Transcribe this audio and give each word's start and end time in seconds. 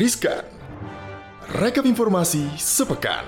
Riskan. 0.00 0.48
Rekap 1.60 1.84
informasi 1.84 2.48
sepekan. 2.56 3.20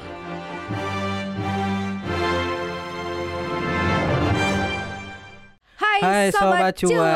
Hai, 5.77 6.00
Hai, 6.00 6.27
Sobat 6.32 6.72
Cuan. 6.80 7.12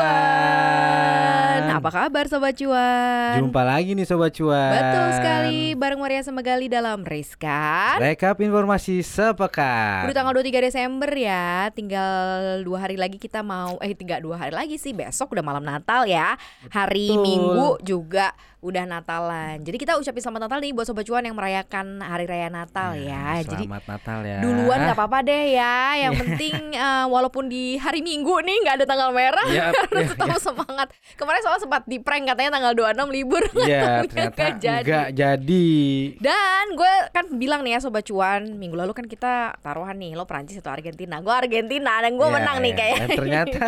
Apa 1.73 1.89
kabar 1.89 2.29
Sobat 2.29 2.53
Cuan? 2.53 3.41
Jumpa 3.41 3.61
lagi 3.65 3.97
nih 3.97 4.05
Sobat 4.05 4.29
Cuan 4.37 4.77
Betul 4.77 5.07
sekali 5.17 5.73
bareng 5.73 6.05
Maria 6.05 6.21
Semegali 6.21 6.69
dalam 6.69 7.01
Riskan. 7.01 7.97
Rekap 7.97 8.37
informasi 8.37 9.01
sepekan 9.01 10.05
Udah 10.05 10.13
tanggal 10.13 10.37
23 10.37 10.69
Desember 10.69 11.09
ya, 11.17 11.73
tinggal 11.73 12.61
dua 12.61 12.85
hari 12.85 12.93
lagi 12.93 13.17
kita 13.17 13.41
mau 13.41 13.81
eh 13.81 13.97
tiga 13.97 14.21
dua 14.21 14.37
hari 14.37 14.53
lagi 14.53 14.77
sih 14.77 14.93
besok 14.93 15.33
udah 15.33 15.41
malam 15.41 15.65
Natal 15.65 16.05
ya, 16.05 16.37
hari 16.69 17.09
Betul. 17.09 17.25
Minggu 17.25 17.69
juga 17.81 18.37
udah 18.57 18.83
Natalan. 18.83 19.61
Jadi 19.61 19.77
kita 19.77 19.93
ucapin 19.95 20.17
selamat 20.17 20.41
Natal 20.43 20.59
nih 20.59 20.73
buat 20.73 20.83
sobat 20.83 21.05
cuan 21.05 21.21
yang 21.21 21.33
merayakan 21.33 22.01
hari 22.01 22.25
raya 22.25 22.49
Natal 22.49 22.97
ya. 22.97 23.37
Jadi 23.39 23.63
Selamat 23.63 23.85
Natal 23.85 24.19
ya 24.21 24.37
duluan 24.41 24.79
nggak 24.81 24.97
apa-apa 24.97 25.19
deh 25.21 25.43
ya. 25.53 25.77
Yang 26.03 26.13
penting 26.19 26.55
eh, 26.73 27.05
walaupun 27.05 27.45
di 27.45 27.77
hari 27.77 28.01
Minggu 28.01 28.33
nih 28.39 28.57
nggak 28.59 28.75
ada 28.81 28.85
tanggal 28.85 29.09
merah 29.11 29.45
Yap, 29.45 29.77
harus 29.83 30.03
ya, 30.03 30.09
tetap 30.11 30.29
semangat. 30.41 30.87
Kemarin 31.13 31.41
soal 31.41 31.57
sempat 31.59 31.85
di 31.85 31.97
prank 31.97 32.25
katanya 32.25 32.51
tanggal 32.51 32.73
26 32.73 33.13
libur. 33.13 33.43
Iya 33.67 34.01
ternyata 34.03 34.31
nggak 34.33 34.53
jadi. 34.57 34.81
enggak 34.81 35.07
jadi 35.11 35.69
Dan 36.17 36.65
gue 36.73 36.93
kan 37.11 37.25
bilang 37.35 37.61
nih 37.61 37.75
ya 37.75 37.79
sobat 37.79 38.03
cuan 38.03 38.55
minggu 38.55 38.73
lalu 38.73 38.93
kan 38.93 39.05
kita 39.05 39.53
taruhan 39.59 39.97
nih 39.97 40.15
lo 40.15 40.25
Prancis 40.25 40.57
atau 40.57 40.73
Argentina. 40.73 41.19
Gue 41.19 41.33
Argentina 41.35 41.99
dan 41.99 42.15
gue 42.15 42.25
Ya, 42.25 42.33
menang 42.33 42.57
nih 42.59 42.71
ya. 42.71 42.77
kayak. 42.79 42.97
Dan 42.97 43.09
ternyata 43.13 43.59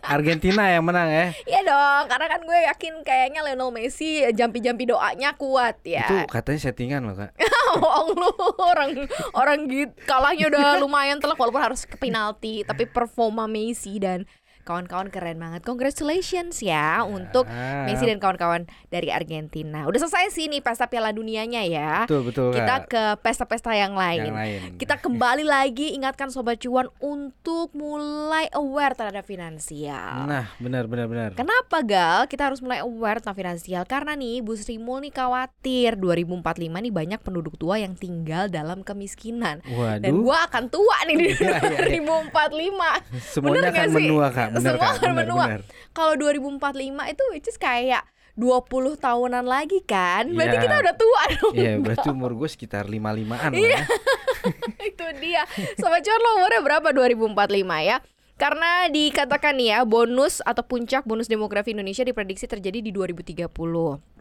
Argentina 0.00 0.62
yang 0.66 0.84
menang 0.84 1.06
ya 1.06 1.26
Iya 1.44 1.60
dong, 1.64 2.04
karena 2.08 2.26
kan 2.28 2.40
gue 2.42 2.58
yakin 2.66 2.94
kayaknya 3.02 3.40
Lionel 3.42 3.70
Messi 3.70 4.24
jampi-jampi 4.38 4.86
doanya 4.86 5.34
kuat 5.34 5.82
ya. 5.82 6.06
Itu 6.06 6.30
katanya 6.30 6.60
settingan 6.70 7.02
loh 7.02 7.18
kak 7.18 7.34
Bohong 7.82 8.16
lu 8.16 8.30
orang 8.62 8.90
orang 9.36 9.58
gitu 9.68 9.92
kalahnya 10.08 10.48
udah 10.48 10.80
lumayan 10.80 11.20
telak 11.20 11.36
walaupun 11.36 11.60
harus 11.60 11.84
ke 11.84 11.98
penalti 12.00 12.64
tapi 12.64 12.88
performa 12.88 13.44
Messi 13.44 14.00
dan 14.00 14.24
kawan-kawan 14.68 15.08
keren 15.08 15.40
banget. 15.40 15.64
Congratulations 15.64 16.60
ya 16.60 17.00
untuk 17.08 17.48
Messi 17.88 18.04
dan 18.04 18.20
kawan-kawan 18.20 18.68
dari 18.92 19.08
Argentina. 19.08 19.88
Udah 19.88 20.04
selesai 20.04 20.28
sih 20.28 20.52
nih 20.52 20.60
pesta 20.60 20.84
Piala 20.92 21.08
Dunianya 21.16 21.64
ya. 21.64 22.04
Betul 22.04 22.28
betul 22.28 22.52
Kita 22.52 22.84
kak 22.84 22.92
ke 22.92 23.04
pesta-pesta 23.24 23.72
yang 23.72 23.96
lain. 23.96 24.28
Yang 24.28 24.36
lain 24.36 24.60
Kita 24.76 25.00
kembali 25.00 25.44
lagi 25.56 25.96
ingatkan 25.96 26.28
sobat 26.28 26.60
cuan 26.60 26.92
untuk 27.00 27.72
mulai 27.72 28.52
aware 28.52 28.92
terhadap 28.92 29.24
finansial. 29.24 30.28
Nah 30.28 30.52
benar 30.60 30.84
benar 30.84 31.08
benar 31.08 31.30
Kenapa 31.32 31.80
Gal? 31.80 32.28
Kita 32.28 32.52
harus 32.52 32.60
mulai 32.60 32.84
aware 32.84 33.24
tentang 33.24 33.40
finansial 33.40 33.88
karena 33.88 34.12
nih 34.12 34.44
Bu 34.44 34.52
Sri 34.52 34.76
Mul 34.76 35.08
nih 35.08 35.16
khawatir 35.16 35.96
2045 35.96 36.44
nih 36.68 36.92
banyak 36.92 37.20
penduduk 37.24 37.56
tua 37.56 37.80
yang 37.80 37.96
tinggal 37.96 38.52
dalam 38.52 38.84
kemiskinan. 38.84 39.64
Dan 39.64 40.12
Waduh 40.12 40.20
gua 40.20 40.44
akan 40.44 40.68
tua 40.68 40.96
nih 41.08 41.16
di 41.16 41.28
Iya, 41.38 41.54
iya, 41.62 42.00
iya. 42.02 42.02
2045. 42.34 43.22
Semuanya 43.32 43.70
bener 43.70 43.72
akan 43.72 43.88
menua 43.94 44.26
kak 44.34 44.48
Benar 44.58 44.74
Semua 44.74 44.84
kak 44.84 44.92
akan 44.94 45.10
benar 45.10 45.18
menua. 45.24 45.44
Kalau 45.90 46.14
2045 46.14 47.12
itu 47.12 47.22
which 47.32 47.48
is 47.48 47.56
kayak 47.56 48.02
20 48.34 48.68
tahunan 48.96 49.42
lagi 49.42 49.82
kan? 49.82 50.30
Berarti 50.30 50.56
Iya. 50.56 50.62
kita 50.62 50.74
udah 50.78 50.94
tua 50.94 51.22
dong. 51.34 51.54
Iya 51.54 51.72
berarti 51.78 52.08
umur 52.08 52.30
gue 52.34 52.46
sekitar 52.46 52.86
lima 52.86 53.10
limaan 53.10 53.50
lah 53.50 53.58
Iya. 53.58 53.78
ya 53.78 53.82
itu 54.90 55.06
dia. 55.18 55.42
Sobat 55.74 56.02
cuan 56.02 56.20
lo 56.20 56.30
umurnya 56.38 56.60
berapa 56.62 56.88
2045 56.94 57.34
ya? 57.82 57.98
Karena 58.38 58.86
dikatakan 58.86 59.58
nih 59.58 59.74
ya 59.74 59.78
bonus 59.82 60.38
atau 60.46 60.62
puncak 60.62 61.02
bonus 61.02 61.26
demografi 61.26 61.74
Indonesia 61.74 62.06
diprediksi 62.06 62.46
terjadi 62.46 62.78
di 62.78 62.94
2030. 62.94 63.50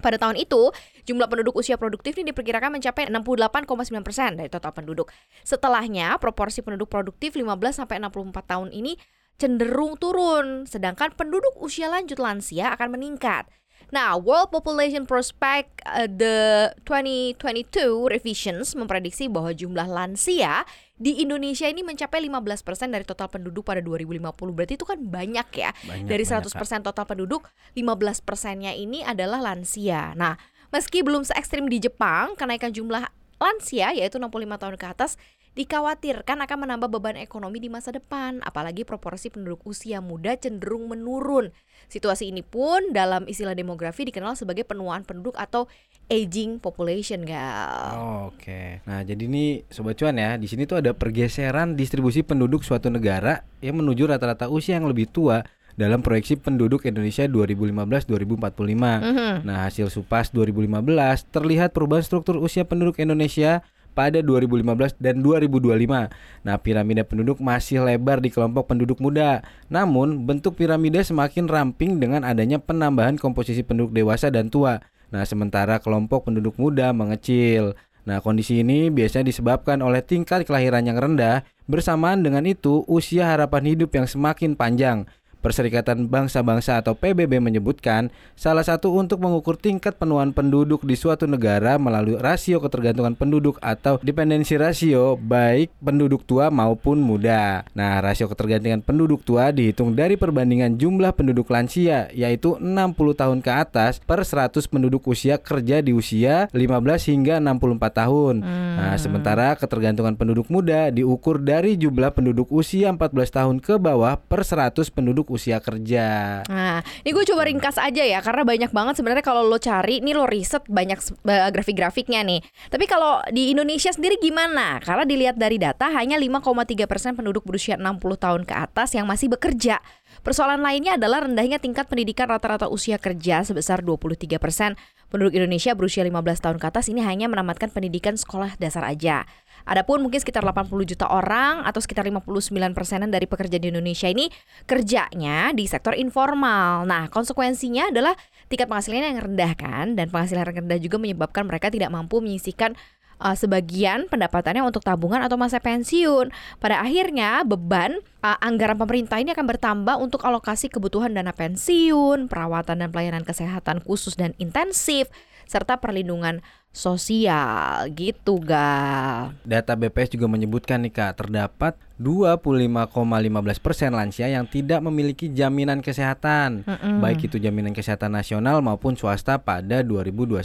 Pada 0.02 0.18
tahun 0.18 0.42
itu, 0.42 0.74
jumlah 1.06 1.30
penduduk 1.30 1.54
usia 1.54 1.78
produktif 1.78 2.18
ini 2.18 2.34
diperkirakan 2.34 2.74
mencapai 2.74 3.14
68,9% 3.14 4.02
persen 4.02 4.34
dari 4.34 4.50
total 4.50 4.73
penduduk. 4.73 5.14
Setelahnya, 5.45 6.17
proporsi 6.17 6.66
penduduk 6.66 6.90
produktif 6.90 7.38
15 7.38 7.78
sampai 7.78 8.02
64 8.02 8.42
tahun 8.50 8.73
ini 8.73 8.98
cenderung 9.37 9.95
turun, 10.02 10.65
sedangkan 10.65 11.14
penduduk 11.14 11.53
usia 11.61 11.87
lanjut 11.87 12.17
lansia 12.17 12.73
akan 12.73 12.98
meningkat. 12.98 13.45
Nah, 13.87 14.20
World 14.20 14.52
Population 14.52 15.08
Prospect 15.08 15.80
uh, 15.87 16.11
the 16.11 16.67
2022 16.83 18.11
revisions 18.11 18.75
memprediksi 18.75 19.31
bahwa 19.31 19.55
jumlah 19.55 19.87
lansia 19.87 20.67
di 20.99 21.23
Indonesia 21.23 21.71
ini 21.71 21.87
mencapai 21.87 22.20
15% 22.20 22.92
dari 22.92 23.08
total 23.08 23.31
penduduk 23.31 23.64
pada 23.64 23.80
2050. 23.80 24.27
Berarti 24.52 24.75
itu 24.75 24.83
kan 24.83 24.99
banyak 24.99 25.48
ya. 25.55 25.71
Banyak, 25.71 26.09
dari 26.09 26.25
banyak, 26.27 26.52
100% 26.52 26.83
total 26.83 27.05
penduduk, 27.08 27.48
15 27.80 28.27
persennya 28.27 28.75
ini 28.75 29.08
adalah 29.08 29.39
lansia. 29.39 30.11
Nah, 30.19 30.36
meski 30.67 30.99
belum 30.99 31.23
se 31.23 31.31
ekstrim 31.39 31.71
di 31.71 31.80
Jepang, 31.80 32.36
kenaikan 32.36 32.75
jumlah 32.75 33.08
lansia 33.37 33.93
yaitu 33.93 34.17
65 34.17 34.33
tahun 34.58 34.75
ke 34.75 34.86
atas 34.89 35.15
dikhawatirkan 35.58 36.38
akan 36.45 36.58
menambah 36.70 36.94
beban 36.94 37.18
ekonomi 37.18 37.58
di 37.58 37.66
masa 37.66 37.90
depan, 37.90 38.45
apalagi 38.45 38.86
proporsi 38.86 39.34
penduduk 39.34 39.66
usia 39.66 39.98
muda 40.06 40.38
cenderung 40.38 40.86
menurun. 40.86 41.50
Situasi 41.90 42.30
ini 42.30 42.45
pun 42.45 42.94
dalam 42.94 43.26
istilah 43.26 43.58
demografi 43.58 44.06
dikenal 44.06 44.38
sebagai 44.38 44.70
penuaan 44.70 45.02
penduduk 45.02 45.34
atau 45.34 45.66
aging 46.08 46.62
population, 46.62 47.26
gal. 47.26 47.98
Oh, 47.98 48.17
Oke. 48.30 48.86
Nah, 48.86 49.02
jadi 49.02 49.26
ini 49.26 49.66
sobat 49.73 49.98
cuan 49.98 50.22
ya, 50.22 50.38
di 50.38 50.46
sini 50.46 50.70
tuh 50.70 50.78
ada 50.78 50.94
pergeseran 50.94 51.73
distribusi 51.73 52.22
penduduk 52.22 52.62
suatu 52.62 52.94
negara 52.94 53.42
yang 53.60 53.82
menuju 53.82 54.06
rata-rata 54.06 54.52
usia 54.54 54.78
yang 54.78 54.86
lebih 54.86 55.10
tua 55.10 55.42
dalam 55.78 56.02
proyeksi 56.02 56.42
penduduk 56.42 56.86
Indonesia 56.90 57.26
2015-2045. 57.30 59.00
Mhm. 59.02 59.34
Nah, 59.46 59.70
hasil 59.70 59.90
Supas 59.94 60.34
2015 60.34 61.26
terlihat 61.30 61.73
perubahan 61.73 62.06
struktur 62.06 62.42
usia 62.42 62.66
penduduk 62.66 62.98
Indonesia 62.98 63.62
pada 63.98 64.22
2015 64.22 65.02
dan 65.02 65.26
2025. 65.26 66.14
Nah, 66.46 66.56
piramida 66.62 67.02
penduduk 67.02 67.42
masih 67.42 67.82
lebar 67.82 68.22
di 68.22 68.30
kelompok 68.30 68.70
penduduk 68.70 69.02
muda. 69.02 69.42
Namun, 69.74 70.30
bentuk 70.30 70.54
piramida 70.54 71.02
semakin 71.02 71.50
ramping 71.50 71.98
dengan 71.98 72.22
adanya 72.22 72.62
penambahan 72.62 73.18
komposisi 73.18 73.66
penduduk 73.66 73.98
dewasa 73.98 74.30
dan 74.30 74.54
tua. 74.54 74.86
Nah, 75.10 75.26
sementara 75.26 75.82
kelompok 75.82 76.30
penduduk 76.30 76.54
muda 76.62 76.94
mengecil. 76.94 77.74
Nah, 78.06 78.22
kondisi 78.22 78.62
ini 78.62 78.94
biasanya 78.94 79.34
disebabkan 79.34 79.82
oleh 79.82 80.06
tingkat 80.06 80.46
kelahiran 80.46 80.86
yang 80.86 81.02
rendah, 81.02 81.44
bersamaan 81.66 82.22
dengan 82.22 82.46
itu 82.46 82.86
usia 82.88 83.28
harapan 83.28 83.74
hidup 83.76 83.92
yang 83.98 84.06
semakin 84.06 84.54
panjang. 84.54 85.10
Perserikatan 85.39 86.11
Bangsa-Bangsa 86.11 86.83
atau 86.83 86.93
PBB 86.93 87.39
menyebutkan 87.39 88.11
salah 88.36 88.61
satu 88.61 88.93
untuk 88.93 89.23
mengukur 89.23 89.55
tingkat 89.58 89.95
penuaan 89.95 90.36
penduduk 90.36 90.83
di 90.83 90.93
suatu 90.93 91.25
negara 91.25 91.80
melalui 91.80 92.20
rasio 92.20 92.59
ketergantungan 92.61 93.15
penduduk 93.15 93.55
atau 93.64 93.98
dependensi 94.03 94.59
rasio 94.59 95.15
baik 95.17 95.71
penduduk 95.80 96.27
tua 96.27 96.52
maupun 96.52 96.99
muda. 96.99 97.64
Nah, 97.71 98.03
rasio 98.03 98.27
ketergantungan 98.27 98.83
penduduk 98.83 99.23
tua 99.23 99.55
dihitung 99.55 99.95
dari 99.95 100.20
perbandingan 100.20 100.75
jumlah 100.75 101.15
penduduk 101.15 101.48
lansia 101.48 102.11
yaitu 102.11 102.59
60 102.59 102.93
tahun 103.15 103.39
ke 103.39 103.52
atas 103.55 104.04
per 104.04 104.27
100 104.27 104.67
penduduk 104.67 105.08
usia 105.08 105.39
kerja 105.39 105.80
di 105.80 105.95
usia 105.95 106.52
15 106.52 107.09
hingga 107.15 107.39
64 107.39 108.02
tahun. 108.04 108.36
Nah, 108.43 108.99
sementara 108.99 109.55
ketergantungan 109.55 110.19
penduduk 110.19 110.52
muda 110.52 110.92
diukur 110.92 111.39
dari 111.39 111.80
jumlah 111.80 112.11
penduduk 112.11 112.52
usia 112.52 112.92
14 112.92 113.31
tahun 113.31 113.55
ke 113.64 113.80
bawah 113.80 114.19
per 114.19 114.43
100 114.43 114.92
penduduk 114.92 115.31
usia 115.31 115.36
kerja. 115.37 116.42
Nah, 116.49 116.81
ini 117.05 117.11
gue 117.14 117.25
coba 117.30 117.48
ringkas 117.48 117.77
aja 117.77 118.03
ya 118.03 118.20
karena 118.20 118.43
banyak 118.43 118.71
banget 118.73 118.99
sebenarnya 118.99 119.25
kalau 119.25 119.45
lo 119.45 119.61
cari, 119.61 120.02
nih 120.02 120.14
lo 120.17 120.25
riset 120.25 120.65
banyak 120.65 120.99
grafik-grafiknya 121.23 122.25
nih. 122.25 122.42
Tapi 122.67 122.86
kalau 122.89 123.21
di 123.30 123.53
Indonesia 123.53 123.93
sendiri 123.93 124.17
gimana? 124.17 124.81
Karena 124.83 125.05
dilihat 125.05 125.39
dari 125.39 125.55
data 125.61 125.89
hanya 125.93 126.20
5,3 126.20 126.89
persen 126.89 127.14
penduduk 127.15 127.45
berusia 127.45 127.77
60 127.80 127.98
tahun 128.18 128.42
ke 128.44 128.53
atas 128.53 128.98
yang 128.98 129.06
masih 129.06 129.31
bekerja. 129.31 129.80
Persoalan 130.25 130.59
lainnya 130.59 130.98
adalah 130.98 131.24
rendahnya 131.24 131.62
tingkat 131.62 131.88
pendidikan 131.88 132.28
rata-rata 132.28 132.68
usia 132.68 132.98
kerja 133.00 133.45
sebesar 133.48 133.86
23 133.86 134.42
persen. 134.42 134.75
Penduduk 135.07 135.40
Indonesia 135.40 135.72
berusia 135.72 136.04
15 136.04 136.44
tahun 136.44 136.57
ke 136.60 136.68
atas 136.68 136.92
ini 136.92 137.00
hanya 137.00 137.31
menamatkan 137.31 137.72
pendidikan 137.72 138.19
sekolah 138.19 138.60
dasar 138.60 138.83
aja. 138.83 139.24
Adapun 139.68 140.00
mungkin 140.00 140.24
sekitar 140.24 140.48
80 140.48 140.72
juta 140.88 141.12
orang 141.12 141.68
atau 141.68 141.84
sekitar 141.84 142.08
59 142.08 142.48
persenan 142.72 143.12
dari 143.12 143.28
pekerja 143.28 143.60
di 143.60 143.68
Indonesia 143.68 144.08
ini 144.08 144.31
kerjanya 144.64 145.52
di 145.52 145.68
sektor 145.68 145.92
informal. 145.94 146.88
Nah, 146.88 147.12
konsekuensinya 147.12 147.92
adalah 147.92 148.16
tingkat 148.48 148.72
penghasilan 148.72 149.14
yang 149.14 149.19
rendah 149.19 149.52
kan 149.60 150.00
dan 150.00 150.08
penghasilan 150.08 150.48
yang 150.48 150.64
rendah 150.64 150.80
juga 150.80 150.98
menyebabkan 150.98 151.44
mereka 151.44 151.68
tidak 151.68 151.92
mampu 151.92 152.24
menyisihkan 152.24 152.80
uh, 153.22 153.36
sebagian 153.36 154.06
pendapatannya 154.08 154.64
untuk 154.64 154.86
tabungan 154.86 155.22
atau 155.22 155.36
masa 155.36 155.60
pensiun. 155.60 156.31
Pada 156.62 156.81
akhirnya 156.81 157.44
beban 157.44 158.00
uh, 158.22 158.38
anggaran 158.40 158.78
pemerintah 158.78 159.18
ini 159.19 159.34
akan 159.34 159.46
bertambah 159.46 159.96
untuk 160.00 160.24
alokasi 160.24 160.69
kebutuhan 160.69 161.14
dana 161.14 161.34
pensiun, 161.34 162.30
perawatan 162.30 162.86
dan 162.86 162.90
pelayanan 162.94 163.25
kesehatan 163.25 163.81
khusus 163.84 164.16
dan 164.16 164.31
intensif 164.38 165.10
serta 165.48 165.80
perlindungan 165.82 166.44
sosial 166.76 167.90
gitu 167.98 168.38
gal. 168.38 169.34
Data 169.42 169.74
BPS 169.74 170.14
juga 170.14 170.30
menyebutkan 170.30 170.86
nih 170.86 170.94
Kak, 170.94 171.26
terdapat 171.26 171.74
25,15% 171.98 173.66
persen 173.66 173.92
lansia 173.98 174.30
yang 174.30 174.46
tidak 174.46 174.86
memiliki 174.86 175.34
jaminan 175.34 175.82
kesehatan, 175.82 176.62
Mm-mm. 176.62 177.02
baik 177.02 177.26
itu 177.26 177.42
jaminan 177.42 177.74
kesehatan 177.74 178.14
nasional 178.14 178.62
maupun 178.62 178.94
swasta 178.94 179.42
pada 179.42 179.82
2021. 179.82 180.38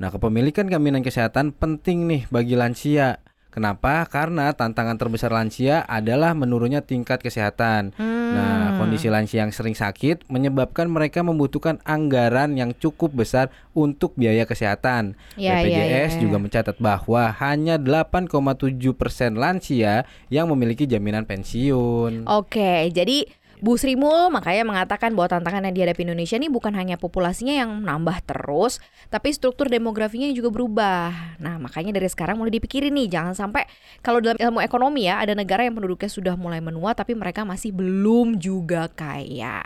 Nah, 0.00 0.08
kepemilikan 0.10 0.66
jaminan 0.66 1.04
kesehatan 1.04 1.52
penting 1.52 2.08
nih 2.08 2.22
bagi 2.32 2.56
lansia. 2.56 3.20
Kenapa? 3.54 4.02
Karena 4.10 4.50
tantangan 4.50 4.98
terbesar 4.98 5.30
lansia 5.30 5.86
adalah 5.86 6.34
menurunnya 6.34 6.82
tingkat 6.82 7.22
kesehatan. 7.22 7.94
Hmm. 7.94 8.34
Nah, 8.34 8.82
kondisi 8.82 9.06
lansia 9.06 9.46
yang 9.46 9.54
sering 9.54 9.78
sakit 9.78 10.26
menyebabkan 10.26 10.90
mereka 10.90 11.22
membutuhkan 11.22 11.78
anggaran 11.86 12.58
yang 12.58 12.74
cukup 12.74 13.14
besar 13.14 13.54
untuk 13.70 14.18
biaya 14.18 14.42
kesehatan. 14.42 15.14
Ya, 15.38 15.62
ya, 15.62 15.70
BPJS 15.70 16.18
ya. 16.18 16.20
juga 16.26 16.42
mencatat 16.42 16.82
bahwa 16.82 17.30
hanya 17.30 17.78
8,7 17.78 18.90
persen 18.98 19.38
lansia 19.38 20.02
yang 20.34 20.50
memiliki 20.50 20.90
jaminan 20.90 21.22
pensiun. 21.22 22.26
Oke, 22.26 22.90
jadi 22.90 23.30
Bu 23.64 23.80
Sri 23.80 23.96
Mul 23.96 24.28
makanya 24.28 24.60
mengatakan 24.60 25.16
bahwa 25.16 25.40
tantangan 25.40 25.64
yang 25.64 25.72
dihadapi 25.72 26.04
Indonesia 26.04 26.36
ini 26.36 26.52
bukan 26.52 26.76
hanya 26.76 27.00
populasinya 27.00 27.64
yang 27.64 27.80
nambah 27.80 28.20
terus, 28.28 28.76
tapi 29.08 29.32
struktur 29.32 29.72
demografinya 29.72 30.28
juga 30.36 30.52
berubah. 30.52 31.40
Nah, 31.40 31.56
makanya 31.56 31.96
dari 31.96 32.04
sekarang 32.12 32.36
mulai 32.36 32.52
dipikirin 32.52 32.92
nih, 32.92 33.08
jangan 33.08 33.32
sampai 33.32 33.64
kalau 34.04 34.20
dalam 34.20 34.36
ilmu 34.36 34.60
ekonomi 34.60 35.08
ya, 35.08 35.16
ada 35.16 35.32
negara 35.32 35.64
yang 35.64 35.72
penduduknya 35.80 36.12
sudah 36.12 36.36
mulai 36.36 36.60
menua 36.60 36.92
tapi 36.92 37.16
mereka 37.16 37.48
masih 37.48 37.72
belum 37.72 38.36
juga 38.36 38.92
kaya. 38.92 39.64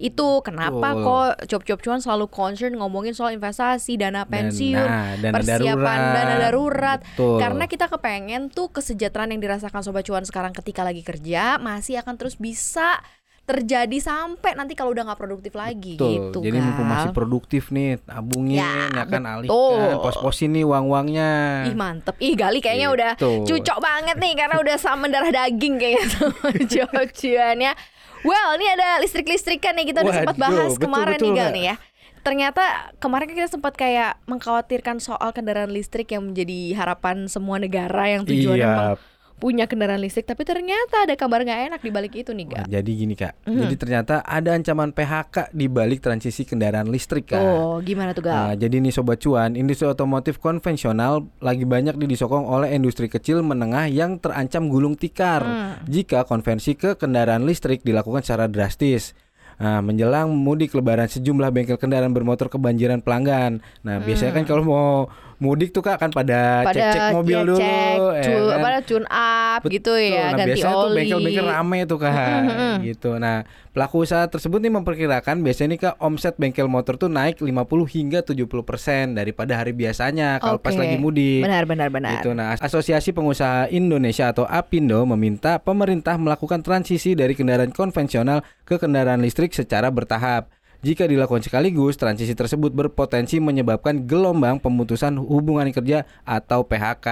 Itu 0.00 0.40
kenapa 0.40 0.96
Betul. 0.96 1.04
kok 1.04 1.32
cop-cop 1.52 1.80
cuan 1.84 2.00
selalu 2.00 2.32
concern 2.32 2.72
ngomongin 2.72 3.12
soal 3.12 3.36
investasi, 3.36 4.00
dana 4.00 4.24
pensiun, 4.24 4.80
Dana- 4.80 5.20
dana 5.20 5.34
persiapan 5.36 5.76
darurat. 5.76 6.16
dana 6.16 6.34
darurat. 6.40 6.98
Betul. 7.04 7.36
Karena 7.36 7.64
kita 7.68 7.86
kepengen 7.92 8.48
tuh 8.48 8.72
kesejahteraan 8.72 9.36
yang 9.36 9.44
dirasakan 9.44 9.84
sobat 9.84 10.08
cuan 10.08 10.24
sekarang 10.24 10.56
ketika 10.56 10.80
lagi 10.80 11.04
kerja 11.04 11.60
masih 11.60 12.00
akan 12.00 12.16
terus 12.16 12.40
bisa 12.40 12.96
terjadi 13.46 13.94
sampai 13.96 14.52
nanti 14.52 14.74
kalau 14.74 14.90
udah 14.90 15.06
nggak 15.06 15.16
produktif 15.16 15.54
lagi 15.54 15.94
Betul. 15.94 16.10
gitu 16.10 16.38
Jadi 16.42 16.58
mumpung 16.58 16.82
Kal. 16.82 16.92
masih 16.92 17.10
produktif 17.10 17.70
nih, 17.70 18.02
tabungin, 18.02 18.58
Ya, 18.58 18.90
ya, 18.90 19.06
kan 19.06 19.22
betul. 19.22 19.46
alihkan, 19.46 20.02
pos-posin 20.02 20.50
nih 20.50 20.66
uang-uangnya. 20.66 21.30
Ih 21.64 21.74
mantep, 21.74 22.18
ih 22.18 22.34
Gali 22.34 22.58
kayaknya 22.58 22.88
udah 22.90 23.12
Gitu. 23.14 23.30
cucok 23.46 23.78
banget 23.78 24.16
nih 24.18 24.34
karena 24.34 24.58
udah 24.58 24.76
sama 24.76 25.06
darah 25.06 25.30
daging 25.30 25.78
kayaknya 25.78 26.06
sama 26.10 26.48
cuan-cuannya. 26.72 27.72
Well, 28.20 28.48
ini 28.54 28.66
ada 28.68 28.98
listrik-listrikan 28.98 29.72
nih 29.74 29.86
kita 29.86 30.02
udah 30.02 30.14
sempat 30.16 30.34
Waduh, 30.34 30.42
bahas 30.42 30.72
betul, 30.72 30.82
kemarin 30.82 31.14
betul, 31.14 31.24
nih 31.24 31.32
Gal 31.32 31.50
nih 31.52 31.64
ya. 31.64 31.76
Ternyata 32.18 32.62
kemarin 32.98 33.24
kan 33.24 33.36
kita 33.36 33.50
sempat 33.52 33.72
kayak 33.72 34.18
mengkhawatirkan 34.26 34.98
soal 34.98 35.30
kendaraan 35.30 35.70
listrik 35.70 36.10
yang 36.10 36.26
menjadi 36.26 36.74
harapan 36.74 37.30
semua 37.30 37.56
negara 37.56 38.10
yang 38.10 38.26
tujuannya 38.26 38.66
Iya. 38.66 38.98
Punya 39.36 39.64
kendaraan 39.64 40.00
listrik, 40.00 40.24
tapi 40.24 40.42
ternyata 40.42 41.04
ada 41.04 41.12
kabar 41.12 41.44
nggak 41.44 41.60
enak 41.68 41.80
di 41.80 41.90
balik 41.90 42.12
itu 42.14 42.32
nih 42.32 42.46
Gal. 42.48 42.64
jadi 42.66 42.90
gini 42.90 43.12
kak, 43.12 43.44
Mhm. 43.44 43.60
jadi 43.60 43.74
ternyata 43.76 44.14
ada 44.20 44.50
ancaman 44.50 44.90
PHK 44.90 45.52
di 45.52 45.68
balik 45.68 46.00
transisi 46.00 46.42
kendaraan 46.42 46.88
listrik 46.88 47.28
kak. 47.28 47.38
Oh, 47.38 47.76
gimana 47.78 48.10
tuh 48.10 48.24
Nah, 48.24 48.56
Gal? 48.56 48.64
jadi 48.64 48.80
nih 48.80 48.90
sobat 48.90 49.20
cuan, 49.20 49.52
industri 49.52 49.84
otomotif 49.84 50.40
konvensional 50.40 51.28
lagi 51.38 51.62
banyak 51.62 51.94
disokong 51.98 52.48
oleh 52.48 52.72
industri 52.72 53.06
kecil 53.06 53.42
menengah 53.42 53.86
yang 53.86 54.16
terancam 54.16 54.66
gulung 54.66 54.96
tikar 54.96 55.44
Hmm. 55.44 55.72
jika 55.84 56.24
konversi 56.24 56.72
ke 56.72 56.96
kendaraan 56.96 57.44
listrik 57.44 57.82
dilakukan 57.82 58.24
secara 58.24 58.48
drastis. 58.48 59.12
Nah, 59.56 59.80
menjelang 59.80 60.36
mudik 60.36 60.72
lebaran 60.72 61.08
sejumlah 61.08 61.48
bengkel 61.48 61.76
kendaraan 61.76 62.12
bermotor 62.12 62.48
kebanjiran 62.48 63.00
pelanggan. 63.00 63.64
Nah, 63.80 64.00
biasanya 64.00 64.36
kan 64.36 64.44
kalau 64.44 64.62
mau 64.62 64.88
mudik 65.36 65.68
tuh 65.70 65.84
Kak 65.84 66.00
kan 66.00 66.10
pada, 66.10 66.64
Hmm. 66.64 66.66
Pada 66.66 66.80
cek-cek 66.80 67.02
mobil 67.12 67.36
ya, 67.36 67.42
dulu 67.44 67.56
cek, 67.56 67.96
ya 68.16 68.32
kan? 68.32 68.56
apa, 68.56 68.68
tune 68.82 69.06
up 69.06 69.60
gitu 69.66 69.92
ya, 69.94 70.08
nah, 70.08 70.30
ganti 70.32 70.48
biasanya 70.56 70.72
tuh 70.72 70.80
oli. 70.80 70.96
bengkel-bengkel 70.96 71.46
rame 71.46 71.78
tuh 71.84 71.98
kak, 71.98 72.40
Mm-mm. 72.42 72.74
gitu. 72.82 73.10
Nah, 73.16 73.36
pelaku 73.70 73.96
usaha 74.02 74.24
tersebut 74.24 74.58
nih 74.58 74.72
memperkirakan 74.72 75.36
biasanya 75.44 75.68
nih 75.68 75.80
kak 75.82 75.94
omset 76.00 76.34
bengkel 76.36 76.66
motor 76.66 76.96
tuh 76.96 77.12
naik 77.12 77.36
50 77.38 77.52
hingga 77.84 78.24
70 78.24 78.64
persen 78.64 79.12
daripada 79.12 79.52
hari 79.54 79.76
biasanya 79.76 80.40
kalau 80.40 80.56
pas 80.56 80.72
Oke. 80.72 80.80
lagi 80.80 80.96
mudik. 80.96 81.44
Benar, 81.44 81.68
benar, 81.68 81.88
benar. 81.92 82.16
Gitu. 82.16 82.32
Nah, 82.32 82.56
Asosiasi 82.56 83.12
Pengusaha 83.12 83.68
Indonesia 83.68 84.32
atau 84.32 84.48
APindo 84.48 85.04
meminta 85.06 85.60
pemerintah 85.60 86.16
melakukan 86.16 86.64
transisi 86.64 87.12
dari 87.12 87.36
kendaraan 87.36 87.70
konvensional 87.70 88.40
ke 88.64 88.80
kendaraan 88.80 89.20
listrik 89.20 89.52
secara 89.52 89.92
bertahap. 89.92 90.48
Jika 90.86 91.02
dilakukan 91.10 91.42
sekaligus, 91.42 91.98
transisi 91.98 92.30
tersebut 92.30 92.70
berpotensi 92.70 93.42
menyebabkan 93.42 94.06
gelombang 94.06 94.62
pemutusan 94.62 95.18
hubungan 95.18 95.66
kerja 95.74 96.06
atau 96.22 96.62
PHK. 96.62 97.06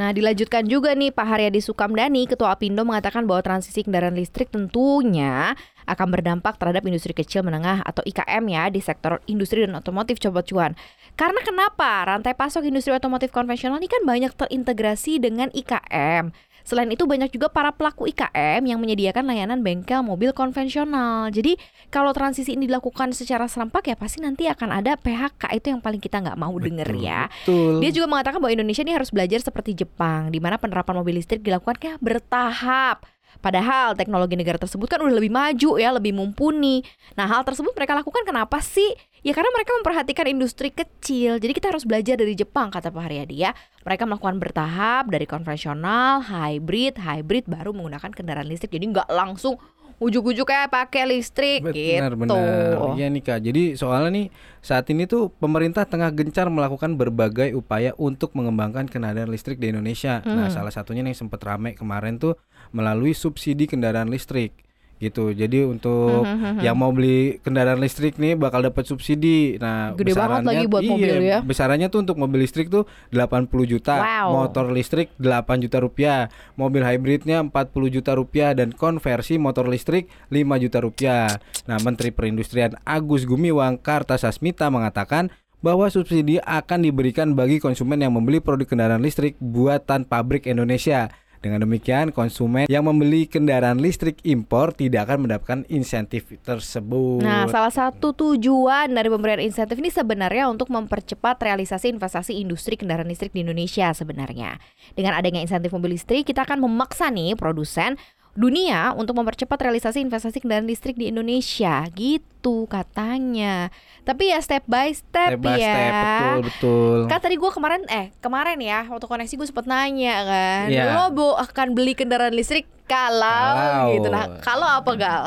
Nah, 0.00 0.16
dilanjutkan 0.16 0.64
juga 0.64 0.96
nih 0.96 1.12
Pak 1.12 1.36
Haryadi 1.36 1.60
Sukamdani, 1.60 2.24
Ketua 2.24 2.56
Apindo 2.56 2.88
mengatakan 2.88 3.28
bahwa 3.28 3.44
transisi 3.44 3.84
kendaraan 3.84 4.16
listrik 4.16 4.48
tentunya 4.48 5.52
akan 5.84 6.08
berdampak 6.08 6.56
terhadap 6.56 6.80
industri 6.88 7.12
kecil 7.12 7.44
menengah 7.44 7.84
atau 7.84 8.00
IKM 8.00 8.44
ya 8.48 8.72
di 8.72 8.80
sektor 8.80 9.20
industri 9.28 9.60
dan 9.68 9.76
otomotif 9.76 10.16
coba 10.24 10.40
cuan. 10.40 10.72
Karena 11.12 11.44
kenapa? 11.44 12.08
Rantai 12.08 12.32
pasok 12.32 12.64
industri 12.64 12.96
otomotif 12.96 13.28
konvensional 13.28 13.76
ini 13.76 13.92
kan 13.92 14.08
banyak 14.08 14.32
terintegrasi 14.40 15.20
dengan 15.20 15.52
IKM. 15.52 16.32
Selain 16.68 16.84
itu 16.92 17.08
banyak 17.08 17.32
juga 17.32 17.48
para 17.48 17.72
pelaku 17.72 18.12
IKM 18.12 18.60
yang 18.60 18.76
menyediakan 18.76 19.24
layanan 19.24 19.64
bengkel 19.64 20.04
mobil 20.04 20.36
konvensional. 20.36 21.32
Jadi 21.32 21.56
kalau 21.88 22.12
transisi 22.12 22.52
ini 22.52 22.68
dilakukan 22.68 23.16
secara 23.16 23.48
serempak 23.48 23.88
ya 23.88 23.96
pasti 23.96 24.20
nanti 24.20 24.44
akan 24.44 24.76
ada 24.76 25.00
PHK 25.00 25.48
itu 25.56 25.72
yang 25.72 25.80
paling 25.80 25.96
kita 25.96 26.20
nggak 26.20 26.36
mau 26.36 26.52
denger 26.60 26.92
ya. 27.00 27.32
Betul. 27.40 27.80
Dia 27.80 27.90
juga 27.96 28.12
mengatakan 28.12 28.36
bahwa 28.44 28.52
Indonesia 28.52 28.84
ini 28.84 28.92
harus 28.92 29.08
belajar 29.08 29.40
seperti 29.40 29.80
Jepang, 29.80 30.28
di 30.28 30.44
mana 30.44 30.60
penerapan 30.60 31.00
mobil 31.00 31.16
listrik 31.16 31.40
dilakukan 31.40 31.80
kayak 31.80 31.98
bertahap. 32.04 33.00
Padahal 33.38 33.94
teknologi 33.94 34.34
negara 34.34 34.58
tersebut 34.58 34.90
kan 34.90 34.98
udah 35.00 35.14
lebih 35.14 35.30
maju 35.30 35.78
ya, 35.78 35.94
lebih 35.94 36.12
mumpuni. 36.12 36.82
Nah 37.14 37.30
hal 37.30 37.46
tersebut 37.46 37.70
mereka 37.72 37.96
lakukan 37.96 38.26
kenapa 38.26 38.58
sih? 38.60 38.92
Ya 39.20 39.34
karena 39.34 39.50
mereka 39.50 39.74
memperhatikan 39.82 40.26
industri 40.30 40.70
kecil. 40.70 41.42
Jadi 41.42 41.52
kita 41.52 41.74
harus 41.74 41.82
belajar 41.82 42.14
dari 42.14 42.38
Jepang 42.38 42.70
kata 42.70 42.94
Pak 42.94 43.02
Haryadi 43.02 43.36
ya. 43.42 43.50
Mereka 43.82 44.06
melakukan 44.06 44.38
bertahap 44.38 45.10
dari 45.10 45.26
konvensional, 45.26 46.22
hybrid, 46.22 46.98
hybrid 46.98 47.50
baru 47.50 47.74
menggunakan 47.74 48.14
kendaraan 48.14 48.46
listrik. 48.46 48.70
Jadi 48.70 48.94
nggak 48.94 49.10
langsung 49.10 49.58
ujuk-ujuk 49.98 50.46
kayak 50.46 50.70
pakai 50.70 51.10
listrik 51.10 51.66
Benar, 51.66 52.14
gitu. 52.14 52.22
benar. 52.22 52.94
Iya 52.94 53.06
nih 53.10 53.22
Kak. 53.26 53.38
Jadi 53.42 53.62
soalnya 53.74 54.10
nih 54.14 54.26
saat 54.62 54.86
ini 54.94 55.10
tuh 55.10 55.26
pemerintah 55.34 55.82
tengah 55.82 56.14
gencar 56.14 56.46
melakukan 56.46 56.94
berbagai 56.94 57.50
upaya 57.58 57.90
untuk 57.98 58.30
mengembangkan 58.38 58.86
kendaraan 58.86 59.26
listrik 59.26 59.58
di 59.58 59.74
Indonesia. 59.74 60.22
Nah, 60.22 60.46
Hmm. 60.46 60.54
salah 60.54 60.70
satunya 60.70 61.02
nih 61.02 61.18
yang 61.18 61.26
sempat 61.26 61.42
rame 61.42 61.74
kemarin 61.74 62.22
tuh 62.22 62.38
melalui 62.70 63.10
subsidi 63.10 63.66
kendaraan 63.66 64.06
listrik. 64.06 64.54
Gitu. 64.98 65.30
Jadi 65.30 65.62
untuk 65.62 66.26
Hmm, 66.26 66.38
hmm, 66.38 66.52
hmm, 66.58 66.62
yang 66.66 66.74
mau 66.74 66.90
beli 66.90 67.38
kendaraan 67.42 67.78
listrik 67.78 68.18
nih 68.18 68.34
bakal 68.34 68.62
dapat 68.66 68.84
subsidi. 68.84 69.58
Nah, 69.62 69.94
Gede 69.94 70.14
banget 70.14 70.42
lagi 70.44 70.64
buat 70.66 70.82
iya, 70.82 70.90
mobil 70.90 71.16
ya. 71.22 71.38
Besarannya 71.42 71.88
tuh 71.88 72.02
untuk 72.02 72.18
mobil 72.18 72.42
listrik 72.42 72.66
tuh 72.66 72.84
80 73.14 73.66
juta, 73.66 73.98
Wow. 73.98 74.44
motor 74.44 74.70
listrik 74.74 75.14
8 75.16 75.62
juta 75.62 75.78
rupiah, 75.78 76.30
mobil 76.58 76.82
hybridnya 76.82 77.42
40 77.46 77.88
juta 77.88 78.12
rupiah 78.18 78.52
dan 78.52 78.74
konversi 78.74 79.38
motor 79.38 79.70
listrik 79.70 80.10
5 80.28 80.58
juta 80.58 80.78
rupiah. 80.82 81.38
Nah, 81.70 81.78
Menteri 81.80 82.10
Perindustrian 82.10 82.74
Agus 82.82 83.24
Gumiwang 83.24 83.78
Kartasasmita 83.78 84.66
mengatakan 84.68 85.30
bahwa 85.58 85.90
subsidi 85.90 86.38
akan 86.42 86.86
diberikan 86.86 87.34
bagi 87.34 87.58
konsumen 87.58 87.98
yang 87.98 88.14
membeli 88.14 88.38
produk 88.38 88.66
kendaraan 88.66 89.02
listrik 89.02 89.34
buatan 89.42 90.06
pabrik 90.06 90.46
Indonesia. 90.46 91.10
Dengan 91.38 91.62
demikian, 91.62 92.10
konsumen 92.10 92.66
yang 92.66 92.82
membeli 92.82 93.30
kendaraan 93.30 93.78
listrik 93.78 94.18
impor 94.26 94.74
tidak 94.74 95.06
akan 95.06 95.30
mendapatkan 95.30 95.60
insentif 95.70 96.26
tersebut. 96.42 97.22
Nah, 97.22 97.46
salah 97.46 97.70
satu 97.70 98.10
tujuan 98.10 98.90
dari 98.90 99.06
pemberian 99.06 99.38
insentif 99.38 99.78
ini 99.78 99.94
sebenarnya 99.94 100.50
untuk 100.50 100.66
mempercepat 100.74 101.38
realisasi 101.38 101.94
investasi 101.94 102.34
industri 102.42 102.74
kendaraan 102.74 103.06
listrik 103.06 103.30
di 103.30 103.46
Indonesia 103.46 103.94
sebenarnya. 103.94 104.58
Dengan 104.98 105.14
adanya 105.14 105.38
insentif 105.38 105.70
mobil 105.70 105.94
listrik, 105.94 106.26
kita 106.26 106.42
akan 106.42 106.58
memaksa 106.66 107.06
nih 107.14 107.38
produsen 107.38 107.94
dunia 108.38 108.94
untuk 108.94 109.18
mempercepat 109.18 109.58
realisasi 109.58 109.98
investasi 109.98 110.38
kendaraan 110.38 110.70
listrik 110.70 110.94
di 110.94 111.10
Indonesia 111.10 111.82
gitu 111.90 112.70
katanya. 112.70 113.66
Tapi 114.06 114.30
ya 114.30 114.38
step 114.38 114.62
by 114.64 114.94
step, 114.94 115.34
step 115.34 115.42
by 115.42 115.58
ya. 115.58 115.74
step, 115.74 115.90
betul 115.90 116.38
betul. 116.46 116.98
Kan 117.10 117.18
tadi 117.18 117.34
gue 117.34 117.50
kemarin 117.50 117.82
eh 117.90 118.14
kemarin 118.22 118.62
ya 118.62 118.86
waktu 118.86 119.04
koneksi 119.04 119.34
gue 119.34 119.48
sempet 119.50 119.66
nanya 119.66 120.16
kan, 120.22 120.66
Iya. 120.70 120.94
lo 120.94 121.10
bu 121.10 121.34
akan 121.34 121.74
beli 121.74 121.98
kendaraan 121.98 122.30
listrik 122.30 122.70
kalau, 122.86 123.26
Kalau. 123.58 123.90
gitu. 123.98 124.06
Nah 124.06 124.38
kalau 124.38 124.70
apa 124.70 124.90
gal? 124.94 125.24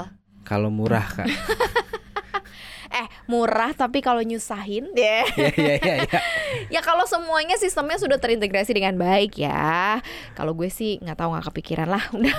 Kalau 0.47 0.71
murah 0.71 1.03
kak. 1.03 1.27
Eh 2.91 3.07
murah 3.31 3.71
tapi 3.71 4.03
kalau 4.03 4.19
nyusahin 4.19 4.91
ya. 4.93 5.23
Iya 5.31 5.51
iya. 5.55 5.75
iya. 5.79 6.21
ya 6.75 6.81
kalau 6.83 7.07
semuanya 7.07 7.55
sistemnya 7.55 7.95
sudah 7.95 8.19
terintegrasi 8.19 8.75
dengan 8.75 8.99
baik 8.99 9.39
ya. 9.39 10.03
Kalau 10.35 10.51
gue 10.51 10.67
sih 10.67 10.99
nggak 10.99 11.17
tahu 11.17 11.29
nggak 11.31 11.47
kepikiran 11.51 11.87
lah. 11.87 12.03
Udah. 12.11 12.35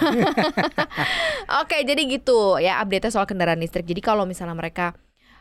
Oke 1.64 1.80
jadi 1.82 2.02
gitu 2.04 2.60
ya 2.60 2.78
update 2.84 3.08
soal 3.08 3.24
kendaraan 3.24 3.58
listrik. 3.58 3.88
Jadi 3.88 4.04
kalau 4.04 4.28
misalnya 4.28 4.54
mereka 4.54 4.92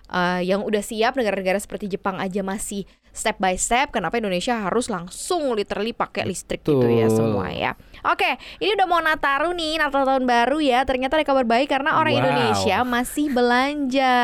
eh, 0.07 0.47
yang 0.47 0.63
udah 0.63 0.83
siap 0.83 1.19
negara-negara 1.19 1.59
seperti 1.59 1.91
Jepang 1.91 2.19
aja 2.19 2.39
masih 2.41 2.87
step 3.11 3.37
by 3.43 3.59
step, 3.59 3.91
kenapa 3.91 4.23
Indonesia 4.23 4.55
harus 4.55 4.87
langsung 4.87 5.51
literally 5.51 5.91
pakai 5.91 6.23
listrik 6.23 6.63
gitu 6.63 6.87
ya 6.87 7.11
semua 7.11 7.51
ya. 7.51 7.75
Oke, 8.07 8.39
ini 8.63 8.71
udah 8.73 8.87
mau 8.87 9.03
Nataru 9.03 9.51
nih, 9.51 9.77
Natal 9.77 10.07
tahun 10.07 10.23
baru 10.25 10.63
ya. 10.63 10.87
Ternyata 10.87 11.19
ada 11.19 11.27
kabar 11.27 11.45
baik 11.45 11.69
karena 11.69 11.99
orang 11.99 12.15
Wow. 12.15 12.19
Indonesia 12.23 12.77
masih 12.87 13.27
belanja. 13.35 14.15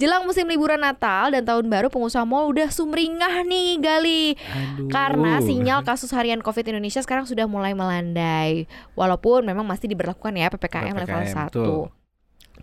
Jelang 0.00 0.24
musim 0.24 0.48
liburan 0.48 0.80
Natal 0.80 1.28
dan 1.28 1.44
Tahun 1.44 1.68
Baru, 1.68 1.92
pengusaha 1.92 2.24
mal 2.24 2.48
udah 2.48 2.72
sumringah 2.72 3.44
nih, 3.44 3.76
Gali. 3.84 4.32
Aduh. 4.32 4.88
Karena 4.88 5.44
sinyal 5.44 5.84
kasus 5.84 6.08
harian 6.16 6.40
COVID 6.40 6.72
Indonesia 6.72 7.04
sekarang 7.04 7.28
sudah 7.28 7.44
mulai 7.44 7.76
melandai. 7.76 8.64
Walaupun 8.96 9.44
memang 9.44 9.68
masih 9.68 9.92
diberlakukan 9.92 10.32
ya 10.32 10.48
PPKM, 10.48 10.96
level 10.96 11.20
PPKM, 11.20 11.36
1. 11.36 11.52
betul. 11.52 11.92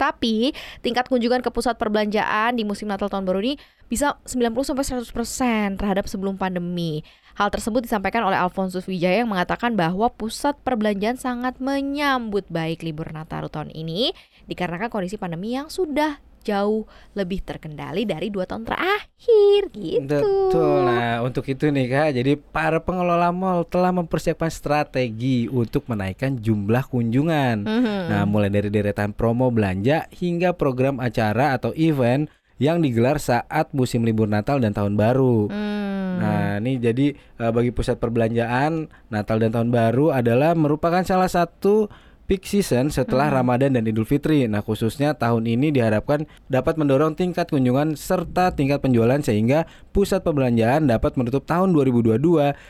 Tapi 0.01 0.53
tingkat 0.82 1.06
kunjungan 1.10 1.46
ke 1.46 1.50
pusat 1.53 1.77
perbelanjaan 1.77 2.58
di 2.58 2.65
musim 2.65 2.89
Natal 2.89 3.06
tahun 3.06 3.25
baru 3.25 3.41
ini 3.46 3.62
bisa 3.86 4.17
90 4.25 4.74
sampai 4.74 4.86
100% 4.86 5.77
terhadap 5.77 6.06
sebelum 6.10 6.41
pandemi. 6.41 7.06
Hal 7.38 7.53
tersebut 7.53 7.86
disampaikan 7.86 8.25
oleh 8.25 8.38
Alfonsus 8.38 8.89
Wijaya 8.89 9.22
yang 9.22 9.29
mengatakan 9.29 9.77
bahwa 9.77 10.10
pusat 10.10 10.58
perbelanjaan 10.65 11.22
sangat 11.22 11.62
menyambut 11.62 12.50
baik 12.50 12.82
libur 12.82 13.13
Natal 13.13 13.46
tahun 13.50 13.70
ini 13.77 14.10
dikarenakan 14.50 14.89
kondisi 14.89 15.22
pandemi 15.22 15.53
yang 15.53 15.70
sudah 15.70 16.17
jauh 16.48 16.88
lebih 17.12 17.44
terkendali 17.44 18.08
dari 18.08 18.32
dua 18.32 18.48
tahun 18.48 18.63
terakhir 18.63 19.62
gitu. 19.75 20.08
Betul. 20.08 20.88
Nah, 20.88 21.20
untuk 21.27 21.44
itu 21.51 21.68
nih 21.68 21.88
Kak, 21.92 22.10
jadi 22.16 22.39
para 22.39 22.80
pengelola 22.80 23.36
mal 23.36 23.68
telah 23.68 23.92
mempersiapkan 23.92 24.48
strategi 24.48 25.51
untuk 25.51 25.92
menaikkan 25.92 26.39
jumlah 26.39 26.88
kunjungan. 26.88 27.68
Mhm. 27.68 27.98
Nah, 28.08 28.24
mulai 28.24 28.48
dari 28.48 28.72
deretan 28.72 29.12
promo 29.12 29.51
belanja 29.51 30.08
hingga 30.16 30.56
program 30.56 31.04
acara 31.04 31.51
atau 31.60 31.75
event 31.75 32.32
yang 32.58 32.82
digelar 32.82 33.22
saat 33.22 33.70
musim 33.74 34.01
libur 34.01 34.25
Natal 34.25 34.58
dan 34.58 34.74
Tahun 34.74 34.98
Baru. 34.98 35.46
Hmm. 35.50 36.18
Nah, 36.18 36.58
ini 36.58 36.82
jadi 36.82 37.13
eh, 37.13 37.51
bagi 37.54 37.70
pusat 37.70 38.01
perbelanjaan 38.01 38.89
Natal 39.13 39.38
dan 39.38 39.54
Tahun 39.54 39.70
Baru 39.70 40.10
adalah 40.10 40.58
merupakan 40.58 41.06
salah 41.06 41.30
satu 41.30 41.89
peak 42.28 42.44
season 42.44 42.92
setelah 42.92 43.32
Ramadan 43.32 43.80
dan 43.80 43.88
Idul 43.88 44.04
Fitri. 44.04 44.44
Nah, 44.46 44.60
khususnya 44.60 45.16
tahun 45.16 45.48
ini 45.48 45.72
diharapkan 45.72 46.28
dapat 46.52 46.76
mendorong 46.76 47.16
tingkat 47.16 47.48
kunjungan 47.48 47.96
serta 47.96 48.52
tingkat 48.52 48.84
penjualan 48.84 49.18
sehingga 49.24 49.64
pusat 49.96 50.22
perbelanjaan 50.22 50.86
dapat 50.86 51.16
menutup 51.16 51.48
tahun 51.48 51.72
2022 51.72 52.20